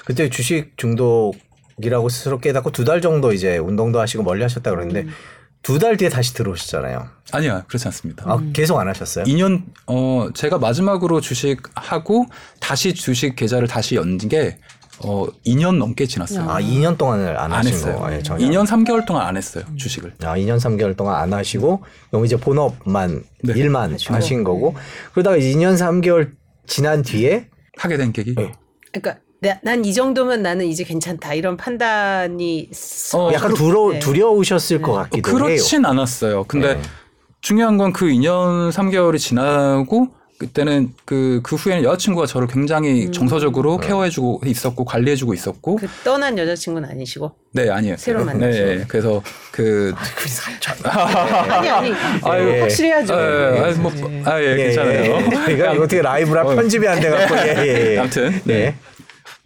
[0.06, 1.34] 그때 주식 중독
[1.80, 5.10] 이라고 스스로 깨닫고 두 달 정도 이제 운동도 하시고 멀리 하셨다 그러는데 음.
[5.64, 7.08] 두 달 뒤에 다시 들어오셨잖아요.
[7.34, 8.24] 아니야, 그렇지 않습니다.
[8.26, 9.26] 아, 계속 안 하셨어요?
[9.26, 12.26] 2년 어 제가 마지막으로 주식 하고
[12.60, 14.58] 다시 주식 계좌를 다시 연 게
[15.00, 16.50] 어 2년 넘게 지났어요.
[16.50, 17.96] 아, 2년 동안을 안, 안 하신 했어요.
[17.98, 18.08] 거.
[18.08, 18.48] 아예 전혀.
[18.48, 19.64] 2년 3개월 동안 안 했어요.
[19.76, 20.14] 주식을.
[20.24, 23.54] 아, 2년 3개월 동안 안 하시고 그럼 이제 본업만 네.
[23.54, 24.14] 일만 하시고.
[24.16, 24.76] 하신 거고
[25.14, 26.32] 그러다가 2년 3개월
[26.66, 27.48] 지난 뒤에
[27.78, 28.34] 하게 된 계기.
[28.34, 28.52] 네.
[28.92, 29.22] 그러니까
[29.62, 32.70] 난 이 정도면 나는 이제 괜찮다 이런 판단이
[33.14, 34.00] 어, 약간 두려 네.
[34.00, 35.38] 두려우셨을 것 어, 같기도 해요.
[35.38, 36.46] 그렇진 않았어요.
[36.48, 36.82] 근데 네.
[37.42, 40.08] 중요한 건 그 2년 3개월이 지나고
[40.40, 46.90] 그때는 그, 그 후에는 여자친구가 저를 굉장히 정서적으로 케어해주고 있었고 관리해주고 있었고 그 떠난 여자친구는
[46.90, 47.96] 아니시고 네 아니에요.
[47.98, 50.74] 새로 만나신 네, 그래서 그 그리 살쪄.
[50.90, 51.92] 아니 아니
[52.24, 53.14] 아유, 확실해야죠.
[53.16, 53.92] 아, 아, 뭐,
[54.26, 55.20] 아, 예, 괜찮아요.
[55.50, 56.56] 이거 이거 어떻게 라이브라 어.
[56.56, 57.98] 편집이 안 돼갖고 예, 예, 예.
[57.98, 58.76] 아무튼 네.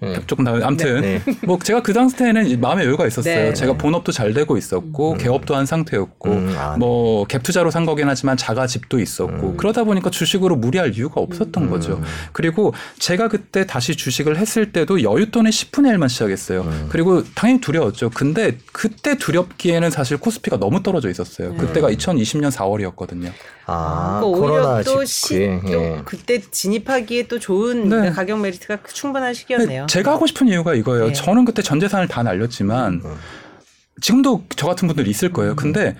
[0.01, 0.19] 네.
[0.25, 1.21] 조금 다 아무튼 네.
[1.45, 3.35] 뭐 제가 그 당시에는 마음의 여유가 있었어요.
[3.35, 3.53] 네.
[3.53, 6.83] 제가 본업도 잘 되고 있었고 개업도 한 상태였고 음, 아, 네.
[6.83, 9.57] 뭐갭 투자로 산 거긴 하지만 자가 집도 있었고 음.
[9.57, 12.01] 그러다 보니까 주식으로 무리할 이유가 없었던 거죠.
[12.33, 16.61] 그리고 제가 그때 다시 주식을 했을 때도 여윳돈의 10분의 1만 시작했어요.
[16.61, 16.87] 음.
[16.89, 18.09] 그리고 당연히 두려웠죠.
[18.09, 21.55] 근데 그때 두렵기에는 사실 코스피가 너무 떨어져 있었어요.
[21.55, 23.31] 그때가 2020년 4월이었거든요.
[23.67, 25.61] 아, 그러니까 오히려 또, 시.
[25.65, 26.01] 또 예.
[26.03, 28.09] 그때 진입하기에 또 좋은 네.
[28.09, 29.85] 가격 메리트가 충분한 시기였네요.
[29.91, 31.07] 제가 하고 싶은 이유가 이거예요.
[31.07, 31.13] 네.
[31.13, 33.15] 저는 그때 전 재산을 다 날렸지만 음.
[33.99, 35.53] 지금도 저 같은 분들이 있을 거예요.
[35.57, 35.97] 근데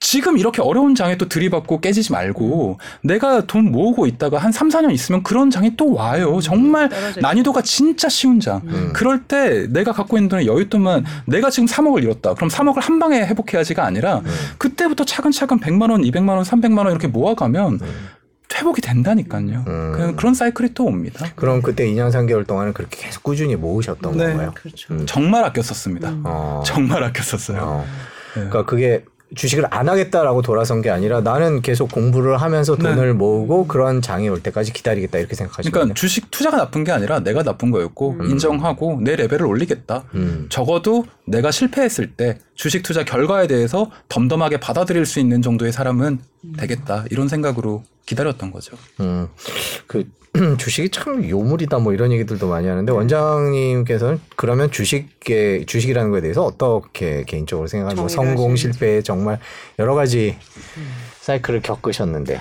[0.00, 4.90] 지금 이렇게 어려운 장에 또 들이받고 깨지지 말고 내가 돈 모으고 있다가 한 3, 4년
[4.92, 6.40] 있으면 그런 장이 또 와요.
[6.42, 8.62] 정말 떨어져 난이도가 진짜 쉬운 장.
[8.64, 8.92] 음.
[8.94, 12.34] 그럴 때 내가 갖고 있는 돈의 여윳돈만 내가 지금 3억을 잃었다.
[12.34, 14.22] 그럼 3억을 한 방에 회복해야지가 아니라
[14.58, 17.78] 그때부터 차근차근 100만 원, 200만 원, 300만 원 이렇게 모아가면
[18.54, 19.64] 회복이 된다니까요.
[19.66, 19.92] 음.
[19.92, 21.26] 그냥 그런 사이클이 또 옵니다.
[21.36, 24.26] 그럼 그때 2년 3개월 동안은 그렇게 계속 꾸준히 모으셨던 네.
[24.26, 24.52] 건가요?
[24.54, 24.94] 그렇죠.
[24.94, 25.06] 음.
[25.06, 26.10] 정말 아꼈었습니다.
[26.24, 26.62] 어.
[26.66, 27.60] 정말 아꼈었어요.
[27.62, 27.84] 어.
[28.34, 28.34] 네.
[28.34, 29.04] 그러니까 그게
[29.36, 32.82] 주식을 안 하겠다라고 돌아선 게 아니라 나는 계속 공부를 하면서 네.
[32.82, 35.94] 돈을 모으고 그런 장이 올 때까지 기다리겠다 이렇게 생각하시는 그러니까.
[35.94, 40.04] 주식 투자가 나쁜 게 아니라 내가 나쁜 거였고 인정하고 내 레벨을 올리겠다.
[40.14, 40.46] 음.
[40.48, 46.18] 적어도 내가 실패했을 때 주식 투자 결과에 대해서 덤덤하게 받아들일 수 있는 정도의 사람은
[46.56, 47.04] 되겠다.
[47.10, 48.76] 이런 생각으로 기다렸던 거죠.
[48.98, 49.28] 음.
[49.86, 50.04] 그
[50.58, 57.24] 주식이 참 요물이다 뭐 이런 얘기들도 많이 하는데 원장님께서는 그러면 주식에 주식이라는 거에 대해서 어떻게
[57.24, 58.56] 개인적으로 정의를 성공.
[58.56, 59.40] 실패 정말
[59.78, 60.36] 여러 가지
[61.20, 62.40] 사이클을 겪으셨는데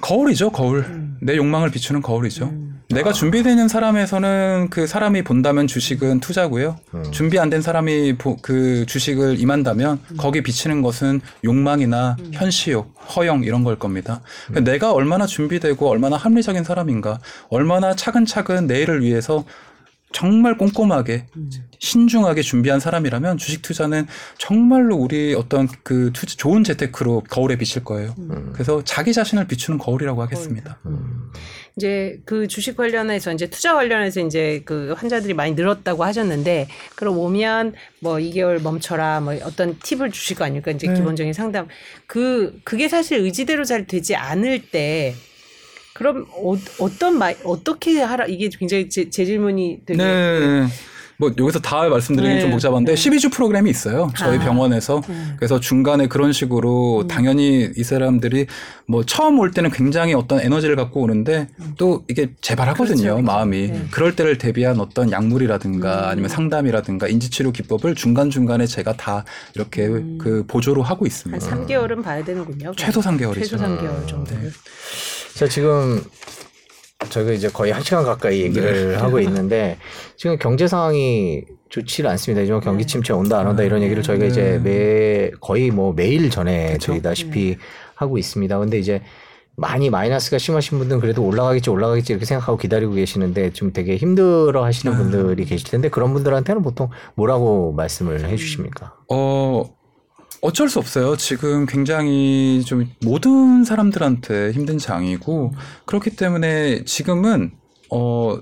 [0.00, 0.84] 거울이죠, 거울.
[1.20, 2.52] 내 욕망을 비추는 거울이죠.
[2.90, 6.78] 내가 준비되어 있는 사람에서는 그 사람이 본다면 주식은 투자고요.
[7.10, 13.62] 준비 안 된 사람이 보- 그 주식을 임한다면 거기 비치는 것은 욕망이나 현시욕, 허영 이런
[13.64, 14.22] 걸 겁니다.
[14.46, 17.18] 그러니까 내가 얼마나 준비되고 얼마나 합리적인 사람인가,
[17.50, 19.44] 얼마나 차근차근 내일을 위해서
[20.12, 21.26] 정말 꼼꼼하게
[21.78, 24.06] 신중하게 준비한 사람이라면 주식 투자는
[24.38, 28.14] 정말로 우리 어떤 그 투자, 좋은 재테크로 거울에 비칠 거예요.
[28.52, 30.78] 그래서 자기 자신을 비추는 거울이라고 하겠습니다.
[31.76, 37.74] 이제 그 주식 관련해서 이제 투자 관련해서 이제 그 환자들이 많이 늘었다고 하셨는데 그럼 오면
[38.00, 40.72] 뭐 2개월 멈춰라 뭐 어떤 팁을 주실 거 아닙니까?
[40.72, 40.94] 이제 네.
[40.94, 41.68] 기본적인 상담.
[42.06, 45.14] 그 그게 사실 의지대로 잘 되지 않을 때
[45.98, 50.66] 그럼 어, 어떤 말 어떻게 하라 이게 굉장히 제, 제 질문이 되게 네.
[51.20, 52.40] 뭐 여기서 다 말씀드리긴 네.
[52.40, 53.10] 좀 복잡한데 네.
[53.10, 54.08] 12주 프로그램이 있어요.
[54.16, 54.40] 저희 아.
[54.40, 55.02] 병원에서.
[55.08, 55.34] 음.
[55.36, 58.46] 그래서 중간에 그런 식으로 당연히 이 사람들이
[58.86, 63.02] 뭐 처음 올 때는 굉장히 어떤 에너지를 갖고 오는데 또 이게 재발하거든요.
[63.02, 63.22] 그렇죠, 그렇죠.
[63.22, 63.66] 마음이.
[63.66, 63.86] 네.
[63.90, 66.08] 그럴 때를 대비한 어떤 약물이라든가 음.
[66.10, 69.24] 아니면 상담이라든가 인지치료 기법을 중간중간에 제가 다
[69.56, 70.18] 이렇게 음.
[70.20, 71.44] 그 보조로 하고 한 있습니다.
[71.44, 72.72] 3개월은 봐야 되는군요.
[72.76, 73.34] 최소 3개월이죠.
[73.34, 74.52] 최소 3개월 정도를.
[75.38, 76.02] 자 지금
[77.10, 78.94] 저희가 이제 거의 한 시간 가까이 얘기를 네.
[78.96, 79.78] 하고 있는데
[80.16, 82.42] 지금 경제 상황이 좋지 않습니다.
[82.42, 84.30] 요즘 경기 침체 온다 안 온다 이런 얘기를 저희가 네.
[84.30, 86.76] 이제 매 거의 뭐 매일 전해?
[86.78, 87.56] 드리다시피
[87.94, 88.58] 하고 있습니다.
[88.58, 89.00] 근데 이제
[89.56, 94.92] 많이 마이너스가 심하신 분들은 그래도 올라가겠지 올라가겠지 이렇게 생각하고 기다리고 계시는데 좀 되게 힘들어 하시는
[94.92, 94.98] 네.
[95.00, 98.96] 분들이 계실 텐데 그런 분들한테는 보통 뭐라고 말씀을 해 주십니까?
[99.08, 99.64] 어,
[100.40, 101.16] 어쩔 수 없어요.
[101.16, 107.52] 지금 굉장히 좀 모든 사람들한테 힘든 장이고, 그렇기 때문에 지금은,
[107.90, 108.38] 어,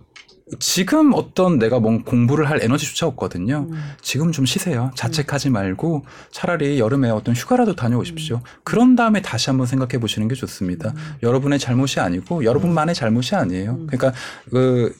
[0.60, 3.68] 지금 어떤 내가 뭔 공부를 할 에너지조차 없거든요.
[4.00, 4.92] 지금 좀 쉬세요.
[4.94, 8.40] 자책하지 말고 차라리 여름에 어떤 휴가라도 다녀오십시오.
[8.62, 10.94] 그런 다음에 다시 한번 생각해 보시는 게 좋습니다.
[11.24, 13.86] 여러분의 잘못이 아니고 여러분만의 잘못이 아니에요.
[13.88, 14.12] 그러니까
[14.48, 14.94] 그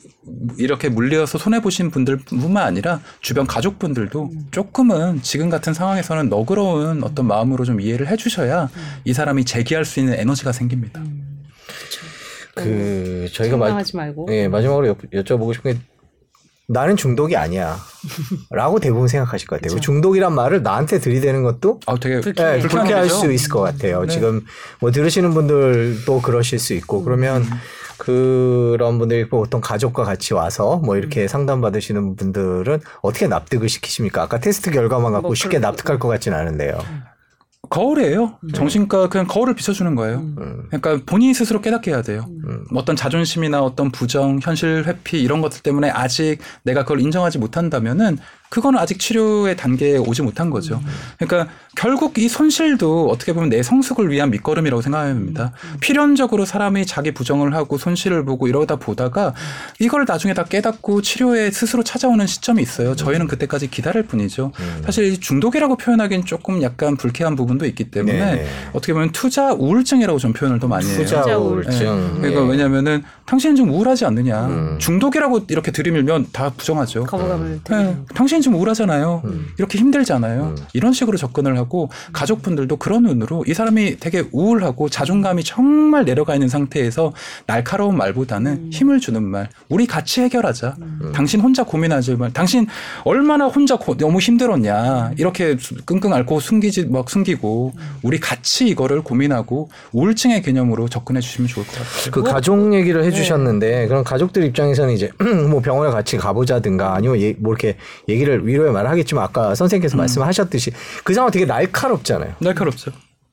[0.57, 7.63] 이렇게 물려서 손해 보신 분들뿐만 아니라 주변 가족분들도 조금은 지금 같은 상황에서는 너그러운 어떤 마음으로
[7.63, 8.69] 좀 이해를 해 주셔야
[9.05, 11.01] 이 사람이 재기할 수 있는 에너지가 생깁니다.
[12.63, 14.27] 그 저희가 마, 실망하지 말고.
[14.31, 15.79] 예, 마지막으로 여, 여쭤보고 싶은 게
[16.69, 17.77] 나는 중독이 아니야.
[18.49, 19.75] 라고 대부분 생각하실 것 같아요.
[19.75, 19.79] 그쵸.
[19.81, 22.61] 중독이란 말을 나한테 들이대는 것도 아, 되게 불쾌해요.
[22.61, 23.09] 네, 불쾌할?
[23.09, 24.01] 수 있을 것 같아요.
[24.01, 24.07] 네.
[24.13, 24.45] 지금
[24.81, 27.45] 뭐 들으시는 분들도 그러실 수 있고 그러면
[27.97, 34.23] 그런 분들이 보통 가족과 같이 와서 뭐 이렇게 상담 받으시는 분들은 어떻게 납득을 시키십니까?
[34.23, 36.77] 아까 테스트 결과만 갖고 뭐 쉽게 그런- 납득할 것 같지는 않은데요.
[37.69, 38.39] 거울이에요.
[38.53, 40.17] 정신과 그냥 거울을 비춰주는 거예요.
[40.17, 40.63] 음.
[40.69, 42.25] 그러니까 본인이 스스로 깨닫게 해야 돼요.
[42.47, 42.65] 음.
[42.73, 48.17] 어떤 자존심이나 어떤 부정, 현실 회피 이런 것들 때문에 아직 내가 그걸 인정하지 못한다면은
[48.49, 50.81] 그거는 아직 치료의 단계에 오지 못한 거죠.
[51.17, 55.51] 그러니까 결국 이 손실도 어떻게 보면 내 성숙을 위한 밑거름이라고 생각합니다.
[55.79, 59.33] 필연적으로 사람이 자기 부정을 하고 손실을 보고 이러다 보다가
[59.79, 62.95] 이걸 나중에 다 깨닫고 치료에 스스로 찾아오는 시점이 있어요.
[62.95, 64.51] 저희는 그때까지 기다릴 뿐이죠.
[64.83, 68.47] 사실 이 중독이라고 표현하기는 조금 약간 불쾌한 부분도 있기 때문에 네네.
[68.73, 70.97] 어떻게 보면 투자 우울증이라고 좀 표현을 더 많이 해요.
[70.97, 71.71] 투자 우울증.
[71.71, 72.17] 우울증.
[72.21, 72.49] 그러니까 예.
[72.49, 74.45] 왜냐면은 당신은 좀 우울하지 않느냐.
[74.47, 74.77] 음.
[74.79, 77.03] 중독이라고 이렇게 들이밀면 다 부정하죠.
[77.03, 77.95] 거부감을 네, 되게
[78.37, 79.23] 당신이 좀 우울하잖아요.
[79.57, 80.53] 이렇게 힘들잖아요.
[80.57, 80.65] 음.
[80.73, 86.47] 이런 식으로 접근을 하고 가족분들도 그런 눈으로 이 사람이 되게 우울하고 자존감이 정말 내려가 있는
[86.47, 87.13] 상태에서
[87.47, 89.49] 날카로운 말보다는 힘을 주는 말.
[89.69, 90.75] 우리 같이 해결하자.
[91.13, 92.31] 당신 혼자 고민하지 말.
[92.33, 92.67] 당신
[93.03, 95.11] 얼마나 혼자 고- 너무 힘들었냐.
[95.17, 97.73] 이렇게 수- 끙끙 앓고 숨기지 막 숨기고
[98.03, 102.11] 우리 같이 이거를 고민하고 우울증의 개념으로 접근해 주시면 좋을 것 같아요.
[102.11, 105.09] 그 가족 얘기를 해 주셨는데 그럼 가족들 입장에서는 이제
[105.49, 107.77] 뭐 병원에 같이 가보자든가 아니면 예- 뭐 이렇게
[108.09, 110.71] 얘기를 위로의 말을 하겠지만 아까 선생님께서 말씀하셨듯이
[111.03, 112.35] 그 상황 되게 날카롭잖아요.
[112.39, 112.91] 날카롭죠.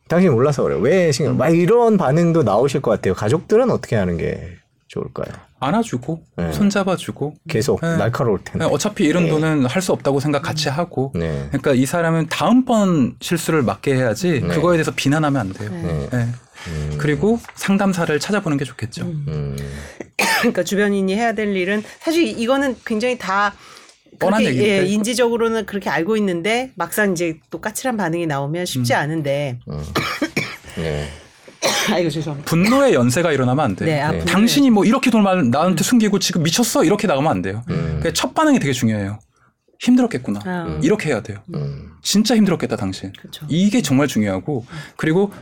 [0.08, 0.78] 당신이 몰라서 그래요.
[0.80, 1.36] 왜 신경?
[1.36, 3.14] 막 이런 반응도 나오실 것 같아요.
[3.14, 4.56] 가족들은 어떻게 하는 게
[4.88, 5.26] 좋을까요?
[5.60, 6.52] 안아주고 네.
[6.52, 7.96] 손잡아주고 계속 네.
[7.96, 8.66] 날카로울 텐데.
[8.66, 11.46] 어차피 이런 돈은 할 수 없다고 생각 같이 하고 네.
[11.48, 14.48] 그러니까 이 사람은 다음번 실수를 막게 해야지 네.
[14.48, 15.70] 그거에 대해서 비난하면 안 돼요.
[15.72, 16.08] 네.
[16.12, 16.28] 네.
[16.98, 19.04] 그리고 상담사를 찾아보는 게 좋겠죠.
[19.04, 19.56] 음.
[20.40, 23.54] 그러니까 주변인이 해야 될 일은 사실 이거는 굉장히 다
[24.18, 24.86] 뻔한 그렇게, 얘기인데.
[24.86, 29.58] 예, 인지적으로는 그렇게 알고 있는데 막상 이제 또 까칠한 반응이 나오면 쉽지 않은데
[30.76, 31.08] 네.
[31.90, 32.48] 아이고 죄송합니다.
[32.48, 33.88] 분노의 연쇄가 일어나면 안 돼요.
[33.88, 34.24] 네, 아, 네.
[34.24, 37.62] 당신이 뭐 이렇게 돈을 나한테 숨기고 지금 미쳤어 이렇게 나가면 안 돼요.
[37.70, 37.98] 음.
[38.00, 39.18] 그러니까 첫 반응이 되게 중요해요.
[39.80, 40.40] 힘들었겠구나.
[40.44, 40.80] 아.
[40.82, 41.38] 이렇게 해야 돼요.
[41.54, 41.92] 음.
[42.02, 43.12] 진짜 힘들었겠다 당신.
[43.18, 43.46] 그렇죠.
[43.48, 44.64] 이게 정말 중요하고
[44.96, 45.32] 그리고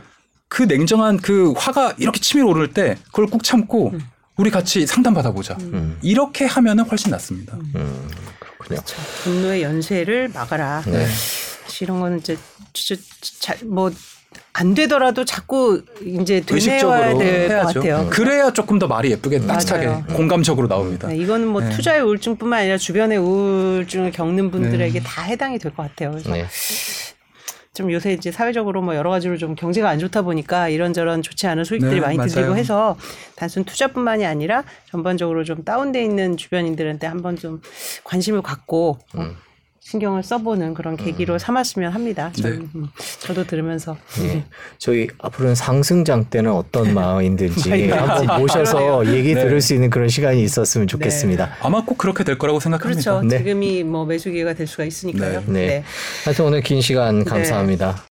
[0.47, 3.99] 그 냉정한 그 화가 이렇게 치밀어 오를 때 그걸 꾹 참고 음.
[4.37, 5.57] 우리 같이 상담 받아보자.
[5.61, 5.97] 음.
[6.01, 7.57] 이렇게 하면은 훨씬 낫습니다.
[8.63, 8.67] 음.
[8.67, 8.81] 그렇군요.
[8.81, 8.95] 그렇죠.
[9.23, 10.83] 분노의 연쇄를 막아라.
[10.85, 11.05] 네.
[11.81, 12.37] 이런 거는 이제
[13.65, 13.91] 뭐
[14.53, 17.79] 안 되더라도 자꾸 이제 되뇌어야 될것 해야죠.
[17.81, 18.09] 같아요.
[18.11, 20.03] 그래야 조금 더 말이 예쁘게 따뜻하게 맞아요.
[20.13, 21.07] 공감적으로 나옵니다.
[21.07, 21.69] 네, 이거는 뭐 네.
[21.71, 25.03] 투자의 우울증뿐만 아니라 주변의 우울증을 겪는 분들에게 네.
[25.03, 26.11] 다 해당이 될 것 같아요.
[26.11, 26.45] 그래서 네.
[27.73, 31.63] 좀 요새 이제 사회적으로 뭐 여러 가지로 좀 경제가 안 좋다 보니까 이런저런 좋지 않은
[31.63, 32.29] 소식들이 네, 많이 맞아요.
[32.29, 32.95] 들리고 해서
[33.35, 37.61] 단순 투자뿐만이 아니라 전반적으로 좀 다운돼 있는 주변인들한테 한번 좀
[38.03, 39.35] 관심을 갖고 어, 음.
[39.83, 42.31] 신경을 써보는 그런 계기로 삼았으면 합니다.
[42.33, 42.65] 저는, 네.
[42.75, 42.87] 음,
[43.19, 44.43] 저도 들으면서 예.
[44.77, 49.43] 저희 앞으로는 상승장 때는 어떤 마음인지 많이 한번 모셔서 얘기 네.
[49.43, 51.57] 들을 수 있는 그런 시간이 있었으면 좋겠습니다.
[51.61, 53.01] 아마 꼭 그렇게 될 거라고 생각합니다.
[53.01, 53.27] 그렇죠.
[53.27, 53.37] 네.
[53.39, 55.43] 지금이 뭐 매수 기회가 될 수가 있으니까요.
[55.47, 55.83] 네.
[56.23, 57.25] 하여튼 오늘 긴 시간 네.
[57.25, 57.97] 감사합니다.